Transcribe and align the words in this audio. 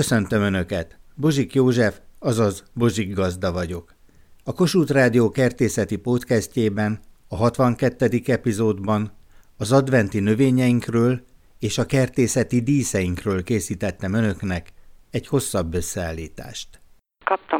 Köszöntöm 0.00 0.42
Önöket! 0.42 0.98
Bozsik 1.14 1.54
József, 1.54 1.98
azaz 2.18 2.64
Bozsik 2.74 3.14
Gazda 3.14 3.52
vagyok. 3.52 3.94
A 4.44 4.52
Kossuth 4.52 4.92
Rádió 4.92 5.30
kertészeti 5.30 5.96
podcastjében, 5.96 7.00
a 7.28 7.36
62. 7.36 8.20
epizódban 8.26 9.12
az 9.58 9.72
adventi 9.72 10.20
növényeinkről 10.20 11.20
és 11.58 11.78
a 11.78 11.86
kertészeti 11.86 12.60
díszeinkről 12.60 13.42
készítettem 13.42 14.12
Önöknek 14.12 14.72
egy 15.10 15.26
hosszabb 15.26 15.74
összeállítást 15.74 16.80
kaptam 17.30 17.59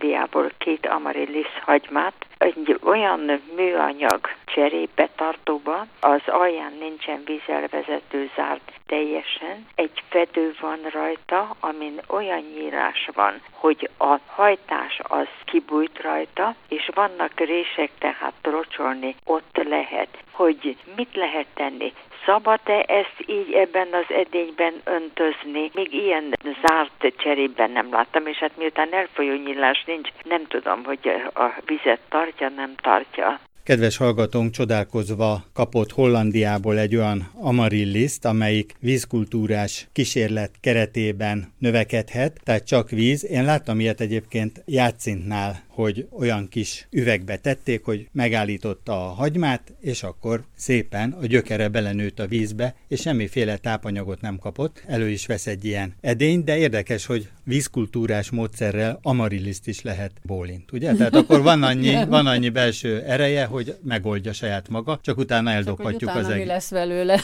Hollandiából 0.00 0.50
két 0.58 0.86
amaryllis 0.86 1.46
hagymát, 1.64 2.26
egy 2.38 2.78
olyan 2.82 3.40
műanyag 3.56 4.20
cserébe 4.44 5.08
tartóba, 5.16 5.86
az 6.00 6.20
alján 6.26 6.72
nincsen 6.78 7.22
vízelvezető 7.24 8.30
zárt 8.36 8.72
teljesen, 8.86 9.66
egy 9.74 10.02
fedő 10.08 10.54
van 10.60 10.78
rajta, 10.92 11.56
amin 11.60 12.00
olyan 12.08 12.44
nyílás 12.54 13.08
van, 13.12 13.40
hogy 13.50 13.90
a 13.98 14.16
hajtás 14.26 15.00
az 15.02 15.28
kibújt 15.44 16.00
rajta, 16.00 16.54
és 16.68 16.90
vannak 16.94 17.40
rések, 17.40 17.90
tehát 17.98 18.34
rocsolni 18.42 19.16
ott 19.24 19.62
lehet. 19.68 20.18
Hogy 20.30 20.76
mit 20.96 21.14
lehet 21.16 21.46
tenni? 21.54 21.92
Szabad-e 22.26 22.84
ezt 22.86 23.18
így 23.26 23.52
ebben 23.52 23.88
az 23.92 24.14
edényben 24.14 24.74
öntözni? 24.84 25.70
Még 25.74 25.92
ilyen 25.92 26.34
zárt 26.66 27.14
cserében 27.16 27.70
nem 27.70 27.88
láttam, 27.90 28.26
és 28.26 28.36
hát 28.36 28.56
miután 28.56 28.92
elfolyó 28.92 29.34
nyílás 29.44 29.84
nincs, 29.86 30.08
nem 30.22 30.46
tudom, 30.46 30.84
hogy 30.84 31.08
a 31.34 31.46
vizet 31.66 32.00
tartja, 32.08 32.48
nem 32.48 32.74
tartja. 32.82 33.40
Kedves 33.64 33.96
hallgatónk 33.96 34.50
csodálkozva 34.50 35.42
kapott 35.54 35.90
Hollandiából 35.90 36.78
egy 36.78 36.96
olyan 36.96 37.30
amarilliszt, 37.40 38.24
amelyik 38.24 38.72
vízkultúrás 38.80 39.88
kísérlet 39.92 40.50
keretében 40.60 41.52
növekedhet, 41.58 42.40
tehát 42.44 42.66
csak 42.66 42.90
víz. 42.90 43.24
Én 43.30 43.44
láttam 43.44 43.80
ilyet 43.80 44.00
egyébként 44.00 44.62
játszintnál 44.66 45.52
hogy 45.80 46.06
olyan 46.10 46.48
kis 46.48 46.86
üvegbe 46.90 47.36
tették, 47.36 47.84
hogy 47.84 48.08
megállította 48.12 48.92
a 48.92 49.12
hagymát, 49.12 49.72
és 49.80 50.02
akkor 50.02 50.44
szépen 50.56 51.12
a 51.12 51.26
gyökere 51.26 51.68
belenőtt 51.68 52.18
a 52.18 52.26
vízbe, 52.26 52.74
és 52.88 53.00
semmiféle 53.00 53.56
tápanyagot 53.56 54.20
nem 54.20 54.38
kapott. 54.38 54.82
Elő 54.86 55.08
is 55.08 55.26
vesz 55.26 55.46
egy 55.46 55.64
ilyen 55.64 55.94
edény, 56.00 56.44
de 56.44 56.56
érdekes, 56.56 57.06
hogy 57.06 57.28
vízkultúrás 57.44 58.30
módszerrel 58.30 58.98
amarilliszt 59.02 59.68
is 59.68 59.82
lehet 59.82 60.12
bólint, 60.22 60.72
ugye? 60.72 60.94
Tehát 61.00 61.14
akkor 61.14 61.42
van 61.42 61.62
annyi, 61.62 62.04
van 62.04 62.26
annyi 62.26 62.48
belső 62.48 63.00
ereje, 63.00 63.44
hogy 63.44 63.76
megoldja 63.82 64.32
saját 64.32 64.68
maga, 64.68 64.98
csak 65.02 65.18
utána 65.18 65.50
eldobhatjuk 65.50 66.10
csak, 66.10 66.18
az 66.18 66.28
egész. 66.28 66.42
mi 66.42 66.46
lesz 66.46 66.70
belőle. 66.70 67.20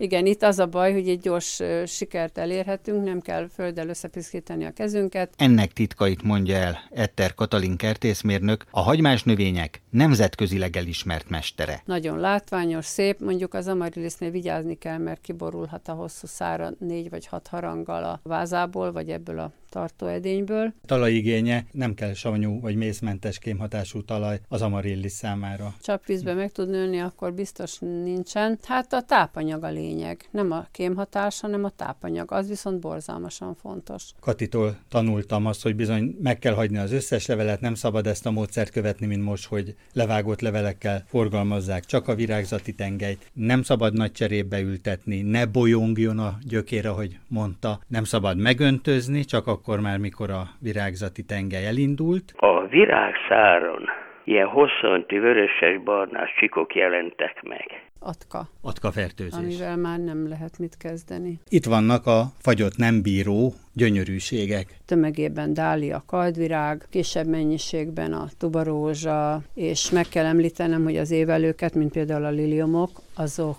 Igen, 0.00 0.26
itt 0.26 0.42
az 0.42 0.58
a 0.58 0.66
baj, 0.66 0.92
hogy 0.92 1.08
egy 1.08 1.20
gyors 1.20 1.62
sikert 1.86 2.38
elérhetünk, 2.38 3.04
nem 3.04 3.20
kell 3.20 3.48
földdel 3.48 3.88
összepiszkítani 3.88 4.64
a 4.64 4.70
kezünket. 4.70 5.34
Ennek 5.36 5.72
titkait 5.72 6.22
mondja 6.22 6.56
el 6.56 6.78
Etter 6.90 7.34
Katalin 7.34 7.76
kertészmérnök, 7.76 8.64
a 8.70 8.80
hagymás 8.80 9.22
növények 9.22 9.82
nemzetközileg 9.90 10.76
elismert 10.76 11.28
mestere. 11.28 11.82
Nagyon 11.84 12.18
látványos, 12.18 12.84
szép, 12.84 13.20
mondjuk 13.20 13.54
az 13.54 13.66
amaryllisnél 13.68 14.30
vigyázni 14.30 14.74
kell, 14.74 14.98
mert 14.98 15.20
kiborulhat 15.20 15.88
a 15.88 15.92
hosszú 15.92 16.26
szára 16.26 16.70
négy 16.78 17.10
vagy 17.10 17.26
hat 17.26 17.46
haranggal 17.46 18.04
a 18.04 18.20
vázából, 18.22 18.92
vagy 18.92 19.08
ebből 19.08 19.38
a 19.38 19.52
tartóedényből. 19.70 20.72
Talajigénye 20.86 21.64
nem 21.72 21.94
kell 21.94 22.12
savanyú 22.12 22.60
vagy 22.60 22.76
mészmentes 22.76 23.38
kémhatású 23.38 24.04
talaj 24.04 24.40
az 24.48 24.62
amarillis 24.62 25.12
számára. 25.12 25.74
Csapvízbe 25.82 26.34
meg 26.34 26.52
tud 26.52 26.68
nőni, 26.68 27.00
akkor 27.00 27.32
biztos 27.32 27.78
nincsen. 27.78 28.58
Hát 28.62 28.92
a 28.92 29.02
tápanyag 29.02 29.64
a 29.64 29.68
lényeg. 29.68 29.87
Nem 30.30 30.50
a 30.50 30.64
kémhatás, 30.72 31.40
hanem 31.40 31.64
a 31.64 31.70
tápanyag. 31.76 32.32
Az 32.32 32.48
viszont 32.48 32.80
borzalmasan 32.80 33.54
fontos. 33.54 34.02
Katitól 34.20 34.70
tanultam 34.90 35.46
azt, 35.46 35.62
hogy 35.62 35.76
bizony 35.76 36.16
meg 36.22 36.38
kell 36.38 36.54
hagyni 36.54 36.78
az 36.78 36.92
összes 36.92 37.26
levelet, 37.26 37.60
nem 37.60 37.74
szabad 37.74 38.06
ezt 38.06 38.26
a 38.26 38.30
módszert 38.30 38.72
követni, 38.72 39.06
mint 39.06 39.24
most, 39.24 39.48
hogy 39.48 39.74
levágott 39.94 40.40
levelekkel 40.40 41.02
forgalmazzák 41.06 41.84
csak 41.84 42.08
a 42.08 42.14
virágzati 42.14 42.74
tengelyt. 42.74 43.30
Nem 43.32 43.62
szabad 43.62 43.92
nagy 43.92 44.12
cserébe 44.12 44.60
ültetni, 44.60 45.22
ne 45.22 45.46
bolyongjon 45.46 46.18
a 46.18 46.32
gyökére, 46.48 46.88
hogy 46.88 47.18
mondta. 47.28 47.78
Nem 47.88 48.04
szabad 48.04 48.38
megöntözni, 48.38 49.24
csak 49.24 49.46
akkor 49.46 49.80
már, 49.80 49.98
mikor 49.98 50.30
a 50.30 50.42
virágzati 50.60 51.22
tengely 51.22 51.66
elindult. 51.66 52.32
A 52.36 52.66
virágszáron 52.66 53.82
ilyen 54.28 54.46
hosszanti 54.46 55.18
vöröses-barnás 55.18 56.34
csikok 56.38 56.74
jelentek 56.74 57.42
meg. 57.42 57.87
Atka. 57.98 58.48
Atka 58.60 58.92
fertőzés. 58.92 59.38
Amivel 59.38 59.76
már 59.76 59.98
nem 59.98 60.28
lehet 60.28 60.58
mit 60.58 60.76
kezdeni. 60.76 61.40
Itt 61.48 61.64
vannak 61.64 62.06
a 62.06 62.32
fagyott 62.38 62.76
nem 62.76 63.02
bíró 63.02 63.54
gyönyörűségek. 63.78 64.76
Tömegében 64.86 65.54
dália, 65.54 66.02
kaldvirág, 66.06 66.86
kisebb 66.90 67.26
mennyiségben 67.26 68.12
a 68.12 68.28
tubarózsa, 68.38 69.42
és 69.54 69.90
meg 69.90 70.08
kell 70.08 70.24
említenem, 70.24 70.84
hogy 70.84 70.96
az 70.96 71.10
évelőket, 71.10 71.74
mint 71.74 71.92
például 71.92 72.24
a 72.24 72.30
liliomok, 72.30 73.02
azok 73.14 73.58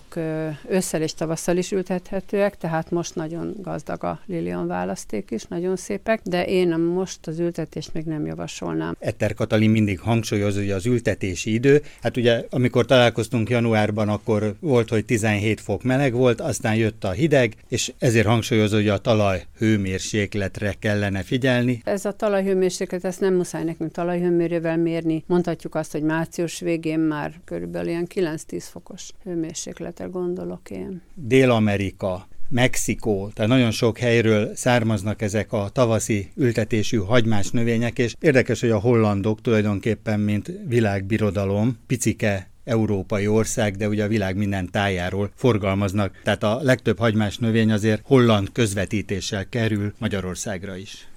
ősszel 0.68 1.02
és 1.02 1.14
tavasszal 1.14 1.56
is 1.56 1.72
ültethetőek, 1.72 2.56
tehát 2.56 2.90
most 2.90 3.14
nagyon 3.14 3.54
gazdag 3.62 4.04
a 4.04 4.20
lilion 4.26 4.66
választék 4.66 5.30
is, 5.30 5.44
nagyon 5.44 5.76
szépek, 5.76 6.20
de 6.24 6.46
én 6.46 6.68
most 6.68 7.26
az 7.26 7.38
ültetést 7.38 7.92
még 7.92 8.04
nem 8.04 8.26
javasolnám. 8.26 8.96
Etter 8.98 9.34
Katalin 9.34 9.70
mindig 9.70 10.00
hangsúlyozza, 10.00 10.58
hogy 10.58 10.70
az 10.70 10.86
ültetési 10.86 11.52
idő, 11.52 11.82
hát 12.02 12.16
ugye 12.16 12.44
amikor 12.50 12.84
találkoztunk 12.84 13.50
januárban, 13.50 14.08
akkor 14.08 14.54
volt, 14.60 14.88
hogy 14.88 15.04
17 15.04 15.60
fok 15.60 15.82
meleg 15.82 16.12
volt, 16.12 16.40
aztán 16.40 16.74
jött 16.74 17.04
a 17.04 17.10
hideg, 17.10 17.54
és 17.68 17.92
ezért 17.98 18.26
hangsúlyozza, 18.26 18.76
hogy 18.76 18.88
a 18.88 18.98
talaj 18.98 19.44
hőmérséklet 19.58 20.09
hőmérsékletre 20.10 20.74
kellene 20.78 21.22
figyelni. 21.22 21.80
Ez 21.84 22.04
a 22.04 22.12
talajhőmérséklet, 22.12 23.04
ezt 23.04 23.20
nem 23.20 23.34
muszáj 23.34 23.64
nekünk 23.64 23.92
talajhőmérővel 23.92 24.76
mérni. 24.76 25.24
Mondhatjuk 25.26 25.74
azt, 25.74 25.92
hogy 25.92 26.02
március 26.02 26.60
végén 26.60 26.98
már 26.98 27.32
körülbelül 27.44 27.88
ilyen 27.88 28.06
9-10 28.14 28.64
fokos 28.70 29.10
hőmérsékletre 29.24 30.04
gondolok 30.04 30.70
én. 30.70 31.02
Dél-Amerika, 31.14 32.28
Mexikó, 32.48 33.30
tehát 33.34 33.50
nagyon 33.50 33.70
sok 33.70 33.98
helyről 33.98 34.54
származnak 34.54 35.22
ezek 35.22 35.52
a 35.52 35.68
tavaszi 35.72 36.30
ültetésű 36.36 36.96
hagymás 36.96 37.50
növények, 37.50 37.98
és 37.98 38.14
érdekes, 38.20 38.60
hogy 38.60 38.70
a 38.70 38.78
hollandok 38.78 39.40
tulajdonképpen, 39.40 40.20
mint 40.20 40.52
világbirodalom, 40.66 41.78
picike 41.86 42.49
európai 42.70 43.26
ország, 43.26 43.76
de 43.76 43.88
ugye 43.88 44.04
a 44.04 44.08
világ 44.08 44.36
minden 44.36 44.70
tájáról 44.70 45.30
forgalmaznak. 45.34 46.20
Tehát 46.22 46.42
a 46.42 46.58
legtöbb 46.62 46.98
hagymás 46.98 47.38
növény 47.38 47.72
azért 47.72 48.02
holland 48.04 48.52
közvetítéssel 48.52 49.48
kerül 49.48 49.92
Magyarországra 49.98 50.76
is. 50.76 51.09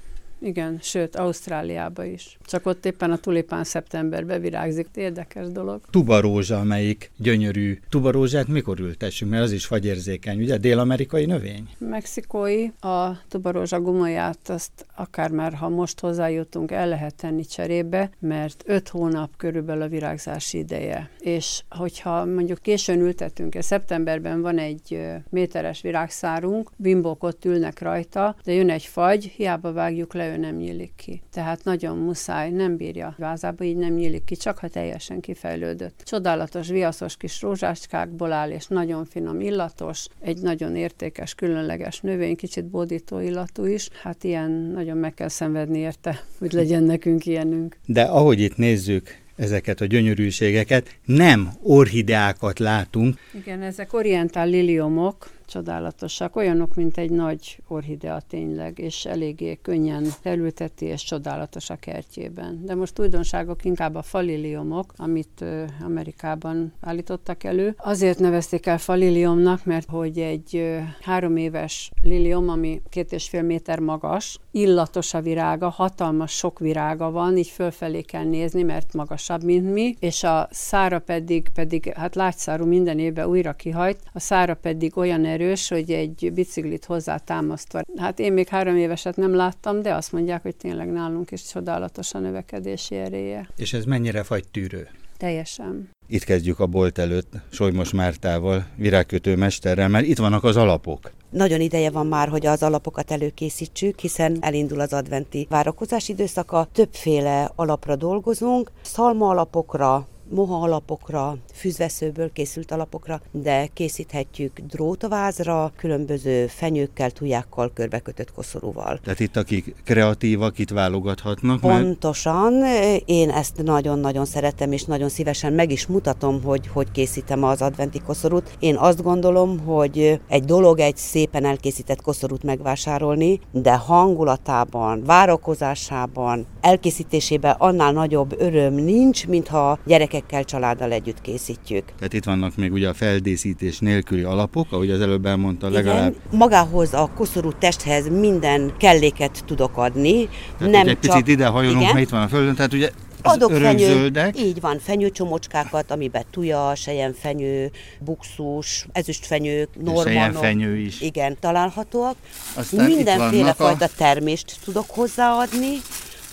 Igen, 0.44 0.80
sőt, 0.82 1.16
Ausztráliába 1.16 2.04
is. 2.04 2.38
Csak 2.46 2.66
ott 2.66 2.86
éppen 2.86 3.12
a 3.12 3.18
tulipán 3.18 3.64
szeptemberben 3.64 4.42
virágzik. 4.42 4.88
Érdekes 4.96 5.48
dolog. 5.48 5.82
Tubarózsa, 5.90 6.60
amelyik 6.60 7.12
gyönyörű. 7.18 7.80
Tubarózsát 7.90 8.48
mikor 8.48 8.80
ültessünk, 8.80 9.32
mert 9.32 9.44
az 9.44 9.52
is 9.52 9.66
fagyérzékeny, 9.66 10.42
ugye? 10.42 10.58
Dél-amerikai 10.58 11.26
növény? 11.26 11.70
Mexikói. 11.78 12.68
A 12.80 13.22
tubarózsa 13.28 13.82
gumolyát 13.82 14.50
azt 14.50 14.86
akár 14.96 15.32
már, 15.32 15.54
ha 15.54 15.70
most 15.70 16.00
hozzájutunk, 16.00 16.72
el 16.72 16.88
lehet 16.88 17.16
tenni 17.16 17.46
cserébe, 17.46 18.10
mert 18.20 18.64
öt 18.66 18.90
hónap 18.90 19.30
körülbelül 19.38 19.82
a 19.82 19.88
virágzási 19.88 20.58
ideje. 20.58 21.10
És 21.20 21.64
hogyha 21.70 22.26
mondjuk 22.26 22.62
későn 22.62 23.00
ültetünk, 23.00 23.56
és 23.56 23.66
szeptemberben 23.66 24.42
van 24.42 24.58
egy 24.58 25.00
méteres 25.30 25.82
virágszárunk, 25.82 26.72
bimbók 26.76 27.24
ott 27.24 27.46
ülnek 27.46 27.80
rajta, 27.80 28.36
de 28.44 28.54
jön 28.54 28.70
egy 28.70 28.86
fagy, 28.86 29.24
hiába 29.24 29.72
vágjuk 29.72 30.14
le, 30.14 30.32
ő 30.34 30.38
nem 30.38 30.56
nyílik 30.56 30.92
ki. 30.96 31.22
Tehát 31.32 31.64
nagyon 31.64 31.98
muszáj, 31.98 32.50
nem 32.50 32.78
bírja 32.78 33.16
vázába, 33.18 33.64
így 33.64 33.76
nem 33.76 33.94
nyílik 33.94 34.24
ki, 34.24 34.36
csak 34.36 34.58
ha 34.58 34.68
teljesen 34.68 35.20
kifejlődött. 35.20 36.02
Csodálatos, 36.06 36.68
viaszos 36.68 37.18
kis 37.18 37.42
rózsácskákból 37.42 38.32
áll, 38.32 38.50
és 38.50 38.68
nagyon 38.68 39.06
finom 39.06 39.40
illatos, 39.40 40.08
egy 40.20 40.42
nagyon 40.42 40.76
értékes, 40.76 41.36
különleges 41.36 42.02
növény, 42.02 42.36
kicsit 42.36 42.66
bódító 42.66 43.20
illatú 43.20 43.66
is. 43.66 43.90
Hát 44.04 44.24
ilyen 44.24 44.52
nagyon 44.52 44.98
meg 44.98 45.14
kell 45.14 45.28
szenvedni 45.28 45.80
érte, 45.80 46.24
hogy 46.40 46.52
legyen 46.52 46.84
nekünk 46.84 47.26
ilyenünk. 47.26 47.78
De 47.86 48.02
ahogy 48.02 48.40
itt 48.40 48.58
nézzük, 48.58 49.22
ezeket 49.36 49.82
a 49.82 49.86
gyönyörűségeket, 49.86 50.98
nem 51.06 51.50
orhideákat 51.62 52.60
látunk. 52.60 53.20
Igen, 53.34 53.62
ezek 53.62 53.94
orientál 53.94 54.48
liliomok, 54.48 55.30
csodálatosak, 55.54 56.36
olyanok, 56.36 56.76
mint 56.76 56.98
egy 56.98 57.10
nagy 57.10 57.60
orhidea 57.68 58.20
tényleg, 58.28 58.80
és 58.80 59.06
eléggé 59.06 59.60
könnyen 59.62 60.06
elülteti, 60.22 60.86
és 60.86 61.04
csodálatos 61.04 61.70
a 61.70 61.76
kertjében. 61.76 62.66
De 62.66 62.76
most 62.76 63.00
újdonságok 63.00 63.66
inkább 63.66 63.96
a 63.96 64.02
faliliomok, 64.02 64.94
amit 64.98 65.46
Amerikában 65.84 66.74
állítottak 66.82 67.44
elő. 67.44 67.76
Azért 67.78 68.20
nevezték 68.20 68.66
el 68.66 68.78
faliliomnak, 68.78 69.66
mert 69.66 69.90
hogy 69.90 70.20
egy 70.20 70.80
három 71.02 71.38
éves 71.38 71.92
liliom, 72.02 72.50
ami 72.50 72.82
két 72.90 73.12
és 73.12 73.30
fél 73.30 73.42
méter 73.42 73.80
magas, 73.80 74.40
illatos 74.52 75.14
a 75.14 75.22
virága, 75.22 75.70
hatalmas 75.70 76.32
sok 76.32 76.60
virága 76.60 77.12
van, 77.12 77.38
így 77.38 77.48
fölfelé 77.48 78.02
kell 78.02 78.24
nézni, 78.26 78.64
mert 78.64 78.94
magasabb, 78.94 79.44
mint 79.44 79.74
mi, 79.74 79.96
és 80.00 80.24
a 80.24 80.48
szára 80.52 81.00
pedig, 81.00 81.50
pedig 81.54 81.94
hát 81.96 82.16
lágyszárú 82.16 82.66
minden 82.66 83.00
évben 83.00 83.28
újra 83.28 83.54
kihajt, 83.54 84.00
a 84.14 84.20
szára 84.20 84.54
pedig 84.54 84.98
olyan 84.98 85.26
erő, 85.26 85.43
erős, 85.44 85.68
hogy 85.68 85.92
egy 85.92 86.32
biciklit 86.34 86.86
hozzá 86.86 87.18
támasztva. 87.18 87.82
Hát 87.98 88.20
én 88.20 88.34
még 88.34 88.48
három 88.48 88.76
éveset 88.76 89.16
nem 89.16 89.36
láttam, 89.36 89.82
de 89.82 89.94
azt 89.94 90.12
mondják, 90.12 90.42
hogy 90.42 90.56
tényleg 90.56 90.92
nálunk 90.92 91.32
is 91.32 91.44
csodálatos 91.44 92.14
a 92.14 92.20
növekedési 92.20 92.96
eréje. 92.96 93.50
És 93.58 93.74
ez 93.74 93.86
mennyire 93.86 94.24
fagytűrő? 94.24 94.88
Teljesen. 95.18 95.90
Itt 96.08 96.24
kezdjük 96.24 96.60
a 96.60 96.68
bolt 96.68 96.98
előtt 96.98 97.34
Solymos 97.50 97.92
Mártával, 97.92 98.66
virágkötő 98.76 99.36
mesterrel, 99.36 99.90
mert 99.90 100.06
itt 100.06 100.18
vannak 100.18 100.44
az 100.44 100.58
alapok. 100.58 101.12
Nagyon 101.30 101.62
ideje 101.62 101.90
van 101.90 102.08
már, 102.08 102.28
hogy 102.30 102.46
az 102.46 102.64
alapokat 102.64 103.12
előkészítsük, 103.12 104.00
hiszen 104.00 104.38
elindul 104.42 104.80
az 104.80 104.94
adventi 104.94 105.48
várakozás 105.50 106.10
időszaka. 106.10 106.68
Többféle 106.72 107.52
alapra 107.56 107.96
dolgozunk, 107.96 108.72
szalma 108.82 109.30
alapokra, 109.30 110.08
moha 110.30 110.64
alapokra, 110.64 111.38
fűzveszőből 111.54 112.32
készült 112.32 112.72
alapokra, 112.72 113.22
de 113.32 113.68
készíthetjük 113.74 114.60
drótavázra, 114.60 115.72
különböző 115.78 116.48
fenyőkkel, 116.48 117.12
tujákkal, 117.12 117.72
körbekötött 117.74 118.32
koszorúval. 118.32 119.00
Tehát 119.04 119.20
itt 119.20 119.36
akik 119.36 119.76
kreatívak, 119.84 120.60
itt 120.60 120.70
válogathatnak? 120.70 121.60
Pontosan, 121.60 122.54
mert... 122.54 123.02
én 123.06 123.30
ezt 123.30 123.64
nagyon-nagyon 123.64 124.26
szeretem, 124.26 124.72
és 124.72 124.84
nagyon 124.84 125.10
szívesen 125.10 125.54
meg 125.54 125.72
is 125.72 125.88
mutatom, 125.88 126.44
hogy 126.44 126.68
hogy 126.68 126.92
készítem 126.92 127.44
az 127.44 127.62
adventi 127.62 128.00
koszorút. 128.00 128.56
Én 128.60 128.76
azt 128.76 129.04
gondolom, 129.04 129.60
hogy 129.60 130.22
egy 130.28 130.44
dolog 130.44 130.80
egy 130.80 130.98
szépen 130.98 131.46
elkészített 131.46 132.02
koszorút 132.02 132.44
megvásárolni, 132.44 133.40
de 133.52 133.76
hangulatában, 133.76 135.04
várakozásában, 135.04 136.46
elkészítésében 136.62 137.56
annál 137.58 137.92
nagyobb 137.92 138.42
öröm 138.42 138.74
nincs, 138.74 139.28
mintha 139.28 139.80
gyerekek 139.86 140.13
gyerekekkel, 140.14 140.44
családdal 140.44 140.92
együtt 140.92 141.22
készítjük. 141.22 141.84
Tehát 141.98 142.14
itt 142.14 142.24
vannak 142.24 142.56
még 142.56 142.72
ugye 142.72 142.90
a 142.90 142.94
feldészítés 142.94 143.80
nélküli 143.80 144.24
alapok, 144.24 144.72
ahogy 144.72 144.90
az 144.90 145.02
előbb 145.02 145.26
elmondta, 145.26 145.70
legalább. 145.70 146.16
Igen, 146.16 146.40
magához 146.40 146.94
a 146.94 147.10
koszorú 147.16 147.52
testhez 147.52 148.10
minden 148.10 148.74
kelléket 148.78 149.44
tudok 149.46 149.78
adni. 149.78 150.30
Tehát 150.58 150.74
nem 150.74 150.88
egy 150.88 151.00
csak... 151.00 151.12
picit 151.12 151.28
ide 151.28 151.46
hajolunk, 151.46 151.82
mert 151.82 152.00
itt 152.00 152.10
van 152.10 152.22
a 152.22 152.28
földön, 152.28 152.56
tehát 152.56 152.74
ugye 152.74 152.90
az 153.26 153.34
Adok 153.34 153.52
fenyő, 153.52 154.12
így 154.38 154.62
van, 154.62 154.80
fenyőcsomocskákat, 154.80 155.92
amiben 155.92 156.24
tuja, 156.32 156.74
fenyő, 157.14 157.72
buxus, 158.00 158.86
ezüstfenyő, 158.92 159.68
normanok. 159.84 160.44
fenyő 160.44 160.78
is. 160.78 161.02
Igen, 161.02 161.38
találhatóak. 161.40 162.16
Aztán 162.56 162.86
Mindenféle 162.86 163.54
fajta 163.54 163.86
a... 163.86 163.90
termést 163.98 164.58
tudok 164.64 164.86
hozzáadni, 164.88 165.82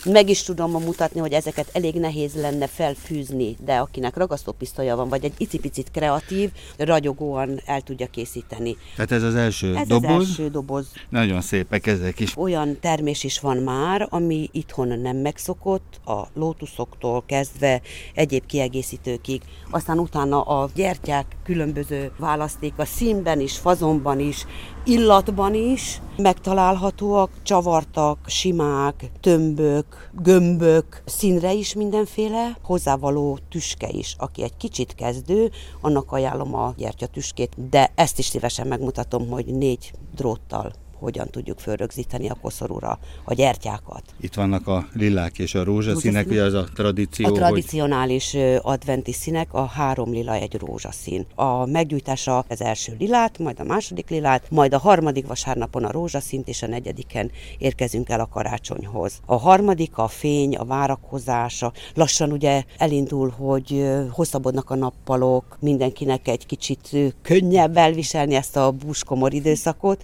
meg 0.05 0.29
is 0.29 0.43
tudom 0.43 0.71
mutatni, 0.71 1.21
hogy 1.21 1.33
ezeket 1.33 1.69
elég 1.73 1.95
nehéz 1.95 2.35
lenne 2.35 2.67
felfűzni, 2.67 3.57
de 3.65 3.77
akinek 3.77 4.17
ragasztópisztolya 4.17 4.97
van, 4.97 5.09
vagy 5.09 5.25
egy 5.25 5.33
icipicit 5.37 5.91
kreatív, 5.91 6.51
ragyogóan 6.77 7.61
el 7.65 7.81
tudja 7.81 8.07
készíteni. 8.07 8.77
Tehát 8.97 9.13
ez 9.13 9.23
az 9.23 9.35
első 9.35 9.77
ez 9.77 9.87
doboz? 9.87 10.11
az 10.11 10.29
első 10.29 10.49
doboz. 10.49 10.87
Nagyon 11.09 11.41
szépek 11.41 11.87
ezek 11.87 12.21
is. 12.21 12.37
Olyan 12.37 12.79
termés 12.81 13.25
is 13.25 13.41
van 13.41 13.57
már, 13.57 14.07
ami 14.11 14.49
itthon 14.53 15.01
nem 15.01 15.17
megszokott, 15.17 16.01
a 16.05 16.27
lótuszoktól 16.35 17.23
kezdve 17.27 17.81
egyéb 18.15 18.47
kiegészítőkig. 18.47 19.43
Aztán 19.71 19.99
utána 19.99 20.41
a 20.43 20.71
gyertyák 20.75 21.37
különböző 21.45 22.13
választék 22.19 22.73
a 22.77 22.85
színben 22.85 23.41
is, 23.41 23.59
fazonban 23.59 24.21
is, 24.21 24.47
illatban 24.85 25.55
is 25.55 26.01
megtalálhatóak, 26.17 27.31
csavartak, 27.43 28.19
simák, 28.27 29.11
tömbök, 29.21 30.11
gömbök, 30.13 31.03
színre 31.05 31.53
is 31.53 31.75
mindenféle, 31.75 32.57
hozzávaló 32.63 33.39
tüske 33.49 33.89
is. 33.89 34.15
Aki 34.19 34.43
egy 34.43 34.57
kicsit 34.57 34.95
kezdő, 34.95 35.51
annak 35.81 36.13
ajánlom 36.13 36.55
a 36.55 36.75
gyertyatüskét, 36.77 37.69
de 37.71 37.93
ezt 37.95 38.19
is 38.19 38.27
szívesen 38.27 38.67
megmutatom, 38.67 39.29
hogy 39.29 39.47
négy 39.47 39.93
dróttal 40.15 40.73
hogyan 41.01 41.29
tudjuk 41.31 41.59
fölrögzíteni 41.59 42.29
a 42.29 42.37
koszorúra 42.43 42.99
a 43.25 43.35
gyertyákat. 43.35 44.03
Itt 44.21 44.35
vannak 44.35 44.67
a 44.67 44.89
lilák 44.93 45.39
és 45.39 45.55
a 45.55 45.65
rózsaszínek, 45.65 46.27
ugye 46.27 46.43
az 46.43 46.55
a 46.55 46.65
tradíció. 46.75 47.27
A 47.27 47.33
tradicionális 47.33 48.33
hogy... 48.33 48.59
adventi 48.63 49.13
színek, 49.13 49.55
a 49.55 49.65
három 49.65 50.11
lila 50.11 50.35
egy 50.35 50.55
rózsaszín. 50.55 51.27
A 51.35 51.67
meggyújtása 51.67 52.45
az 52.49 52.63
első 52.63 52.97
lilát, 52.99 53.39
majd 53.39 53.61
a 53.61 53.65
második 53.65 54.09
lilát, 54.11 54.51
majd 54.51 54.75
a 54.75 54.79
harmadik 54.79 55.27
vasárnapon 55.27 55.85
a 55.85 55.91
rózsaszínt, 55.91 56.49
és 56.49 56.63
a 56.63 56.67
negyediken 56.67 57.31
érkezünk 57.59 58.09
el 58.09 58.21
a 58.21 58.27
karácsonyhoz. 58.27 59.21
A 59.27 59.37
harmadik 59.37 59.99
a 59.99 60.09
fény, 60.09 60.57
a 60.57 60.65
várakozása. 60.65 61.73
Lassan 61.95 62.33
ugye 62.33 62.65
elindul, 62.79 63.29
hogy 63.29 63.87
hosszabbodnak 64.11 64.71
a 64.71 64.75
nappalok, 64.75 65.57
mindenkinek 65.61 66.29
egy 66.29 66.47
kicsit 66.47 66.97
könnyebb 67.23 67.77
elviselni 67.77 68.35
ezt 68.35 68.57
a 68.57 68.71
búskomor 68.71 69.33
időszakot, 69.33 70.03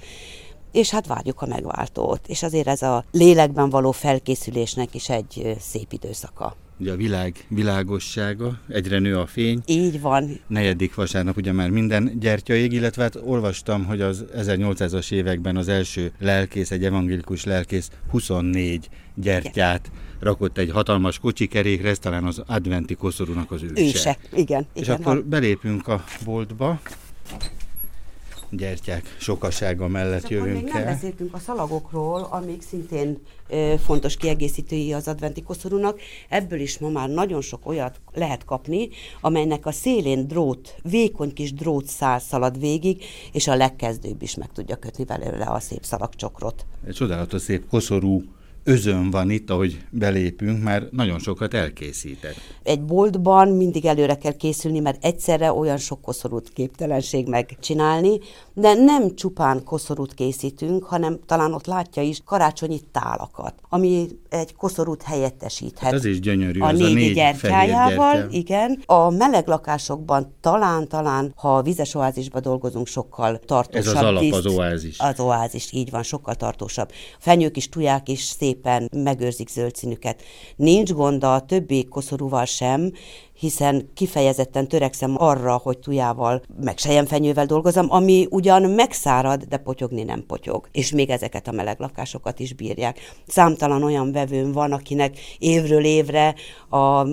és 0.76 0.90
hát 0.90 1.06
várjuk 1.06 1.43
a 1.43 1.46
megváltót. 1.46 2.20
És 2.26 2.43
azért 2.43 2.67
ez 2.67 2.82
a 2.82 3.05
lélekben 3.11 3.70
való 3.70 3.93
felkészülésnek 3.93 4.94
is 4.94 5.08
egy 5.08 5.56
szép 5.61 5.93
időszaka. 5.93 6.56
Ugye 6.81 6.93
a 6.93 6.96
világ 6.96 7.46
világossága, 7.49 8.58
egyre 8.69 8.99
nő 8.99 9.19
a 9.19 9.26
fény. 9.26 9.62
Így 9.67 10.00
van. 10.00 10.40
Negyedik 10.46 10.94
vasárnap 10.94 11.37
ugye 11.37 11.52
már 11.52 11.70
minden 11.70 12.19
gyertya 12.19 12.55
ég, 12.55 12.73
illetve 12.73 13.02
hát 13.02 13.17
olvastam, 13.25 13.84
hogy 13.84 14.00
az 14.00 14.25
1800-as 14.37 15.12
években 15.12 15.56
az 15.56 15.69
első 15.69 16.12
lelkész, 16.19 16.70
egy 16.70 16.84
evangélikus 16.84 17.44
lelkész 17.44 17.90
24 18.11 18.88
gyertyát 19.14 19.87
igen. 19.87 20.00
rakott 20.20 20.58
egy 20.58 20.70
hatalmas 20.70 21.19
kocsikerékre, 21.19 21.88
ez 21.88 21.99
talán 21.99 22.25
az 22.25 22.43
adventi 22.46 22.94
koszorúnak 22.94 23.50
az 23.50 23.62
őse. 23.62 23.82
Őse, 23.82 24.19
igen. 24.34 24.67
És 24.75 24.82
igen, 24.82 24.94
akkor 24.94 25.14
van. 25.14 25.29
belépünk 25.29 25.88
a 25.88 26.05
boltba 26.25 26.81
gyertyák 28.50 29.16
sokasága 29.19 29.88
mellett 29.88 30.20
Csak 30.20 30.31
jövünk 30.31 30.62
még 30.64 30.75
el. 30.75 30.84
nem 30.84 30.93
beszéltünk 30.93 31.34
a 31.34 31.38
szalagokról, 31.38 32.28
amik 32.31 32.62
szintén 32.62 33.19
ö, 33.48 33.75
fontos 33.84 34.16
kiegészítői 34.16 34.93
az 34.93 35.08
adventi 35.08 35.43
koszorúnak. 35.43 36.00
Ebből 36.28 36.60
is 36.60 36.78
ma 36.78 36.88
már 36.88 37.08
nagyon 37.08 37.40
sok 37.40 37.66
olyat 37.66 38.00
lehet 38.12 38.44
kapni, 38.44 38.88
amelynek 39.20 39.66
a 39.66 39.72
szélén 39.72 40.26
drót, 40.26 40.75
vékony 40.82 41.32
kis 41.32 41.52
drót 41.52 41.87
szál 41.87 42.19
szalad 42.19 42.60
végig, 42.60 43.04
és 43.32 43.48
a 43.48 43.54
legkezdőbb 43.54 44.22
is 44.22 44.34
meg 44.34 44.52
tudja 44.52 44.76
kötni 44.76 45.04
belőle 45.04 45.44
a 45.44 45.60
szép 45.60 45.84
szalagcsokrot. 45.84 46.66
Egy 46.87 46.94
csodálatos 46.94 47.43
szép 47.43 47.69
koszorú 47.69 48.25
özön 48.67 49.11
van 49.11 49.31
itt, 49.31 49.51
ahogy 49.51 49.79
belépünk, 49.91 50.63
mert 50.63 50.93
nagyon 50.93 51.19
sokat 51.19 51.55
elkészített. 51.55 52.37
Egy 52.63 52.83
boltban 52.83 53.49
mindig 53.49 53.85
előre 53.85 54.15
kell 54.15 54.33
készülni, 54.33 54.79
mert 54.79 55.05
egyszerre 55.05 55.53
olyan 55.53 55.77
sok 55.77 56.01
koszorút 56.01 56.53
képtelenség 56.53 57.29
megcsinálni, 57.29 58.19
de 58.55 58.75
nem 58.75 59.15
csupán 59.15 59.65
koszorút 59.65 60.15
készítünk, 60.15 60.85
hanem 60.85 61.19
talán 61.27 61.53
ott 61.53 61.67
látja 61.67 62.03
is 62.03 62.21
karácsonyi 62.25 62.81
tálakat, 62.93 63.55
ami 63.69 64.07
egy 64.29 64.55
koszorút 64.55 65.03
helyettesíthet. 65.03 65.82
Hát 65.82 65.93
az 65.93 66.05
is 66.05 66.20
gyönyörű, 66.20 66.61
a 66.61 66.67
az 66.67 66.79
négy, 66.79 66.91
a 66.91 66.94
négy 66.94 67.15
gyertyájával, 67.15 68.27
igen. 68.31 68.82
A 68.87 69.11
meleg 69.11 69.46
lakásokban 69.46 70.35
talán-talán, 70.41 71.32
ha 71.37 71.63
vizes 71.63 71.94
oázisba 71.94 72.41
dolgozunk, 72.41 72.87
sokkal 72.87 73.39
tartósabb. 73.39 73.94
Ez 73.94 74.03
az 74.03 74.03
alap, 74.03 74.20
tiszt, 74.20 74.35
az 74.35 74.46
oázis. 74.46 74.99
Az 74.99 75.20
oázis, 75.20 75.73
így 75.73 75.91
van, 75.91 76.03
sokkal 76.03 76.35
tartósabb. 76.35 76.91
Fenyők 77.19 77.56
is, 77.56 77.69
tuják 77.69 78.08
is 78.08 78.20
szépen 78.56 78.89
megőrzik 78.93 79.48
zöld 79.48 79.75
színüket. 79.75 80.22
Nincs 80.56 80.93
gond 80.93 81.25
a 81.25 81.41
többi 81.41 81.84
koszorúval 81.84 82.44
sem, 82.44 82.93
hiszen 83.32 83.91
kifejezetten 83.94 84.69
törekszem 84.69 85.15
arra, 85.19 85.60
hogy 85.63 85.79
tujával, 85.79 86.43
meg 86.60 86.79
sejemfenyővel 86.79 87.46
dolgozom, 87.46 87.86
ami 87.89 88.27
ugyan 88.31 88.63
megszárad, 88.63 89.43
de 89.43 89.56
potyogni 89.56 90.03
nem 90.03 90.25
potyog. 90.27 90.69
És 90.72 90.91
még 90.91 91.10
ezeket 91.10 91.48
a 91.48 91.53
meleg 91.53 91.81
lakásokat 91.81 92.39
is 92.39 92.55
bírják. 92.55 92.98
Számtalan 93.27 93.82
olyan 93.82 94.13
vevőm 94.13 94.53
van, 94.53 94.72
akinek 94.72 95.19
évről 95.39 95.84
évre 95.84 96.34
a 96.70 97.06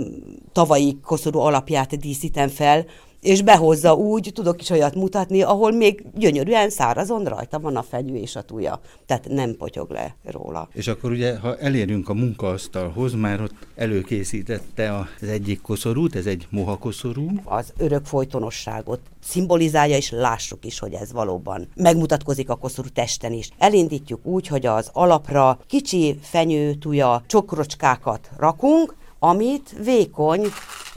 tavalyi 0.52 1.00
koszorú 1.04 1.40
alapját 1.40 1.98
díszítem 1.98 2.48
fel, 2.48 2.86
és 3.24 3.42
behozza 3.42 3.94
úgy, 3.94 4.32
tudok 4.34 4.62
is 4.62 4.70
olyat 4.70 4.96
mutatni, 4.96 5.42
ahol 5.42 5.72
még 5.72 6.04
gyönyörűen 6.16 6.70
szárazon 6.70 7.24
rajta 7.24 7.60
van 7.60 7.76
a 7.76 7.82
fenyő 7.82 8.16
és 8.16 8.36
a 8.36 8.42
tuja. 8.42 8.82
Tehát 9.06 9.28
nem 9.30 9.56
potyog 9.58 9.92
le 9.92 10.16
róla. 10.24 10.68
És 10.74 10.88
akkor 10.88 11.12
ugye, 11.12 11.38
ha 11.38 11.58
elérünk 11.58 12.10
a 12.10 12.14
munkaasztalhoz, 12.14 13.14
már 13.14 13.42
ott 13.42 13.68
előkészítette 13.76 14.98
az 15.22 15.28
egyik 15.28 15.62
koszorút, 15.62 16.16
ez 16.16 16.26
egy 16.26 16.48
moha 16.50 16.78
koszorú. 16.78 17.30
Az 17.44 17.74
örök 17.78 18.06
folytonosságot 18.06 19.00
szimbolizálja, 19.24 19.96
és 19.96 20.12
lássuk 20.12 20.66
is, 20.66 20.80
hogy 20.80 20.94
ez 20.94 21.12
valóban 21.12 21.68
megmutatkozik 21.76 22.50
a 22.50 22.56
koszorú 22.56 22.88
testen 22.90 23.34
is. 23.34 23.50
Elindítjuk 23.58 24.26
úgy, 24.26 24.48
hogy 24.48 24.66
az 24.66 24.90
alapra 24.94 25.60
kicsi 25.68 26.18
fenyő, 26.22 26.74
tuja, 26.74 27.24
csokrocskákat 27.28 28.30
rakunk, 28.38 28.96
amit 29.20 29.76
vékony 29.84 30.42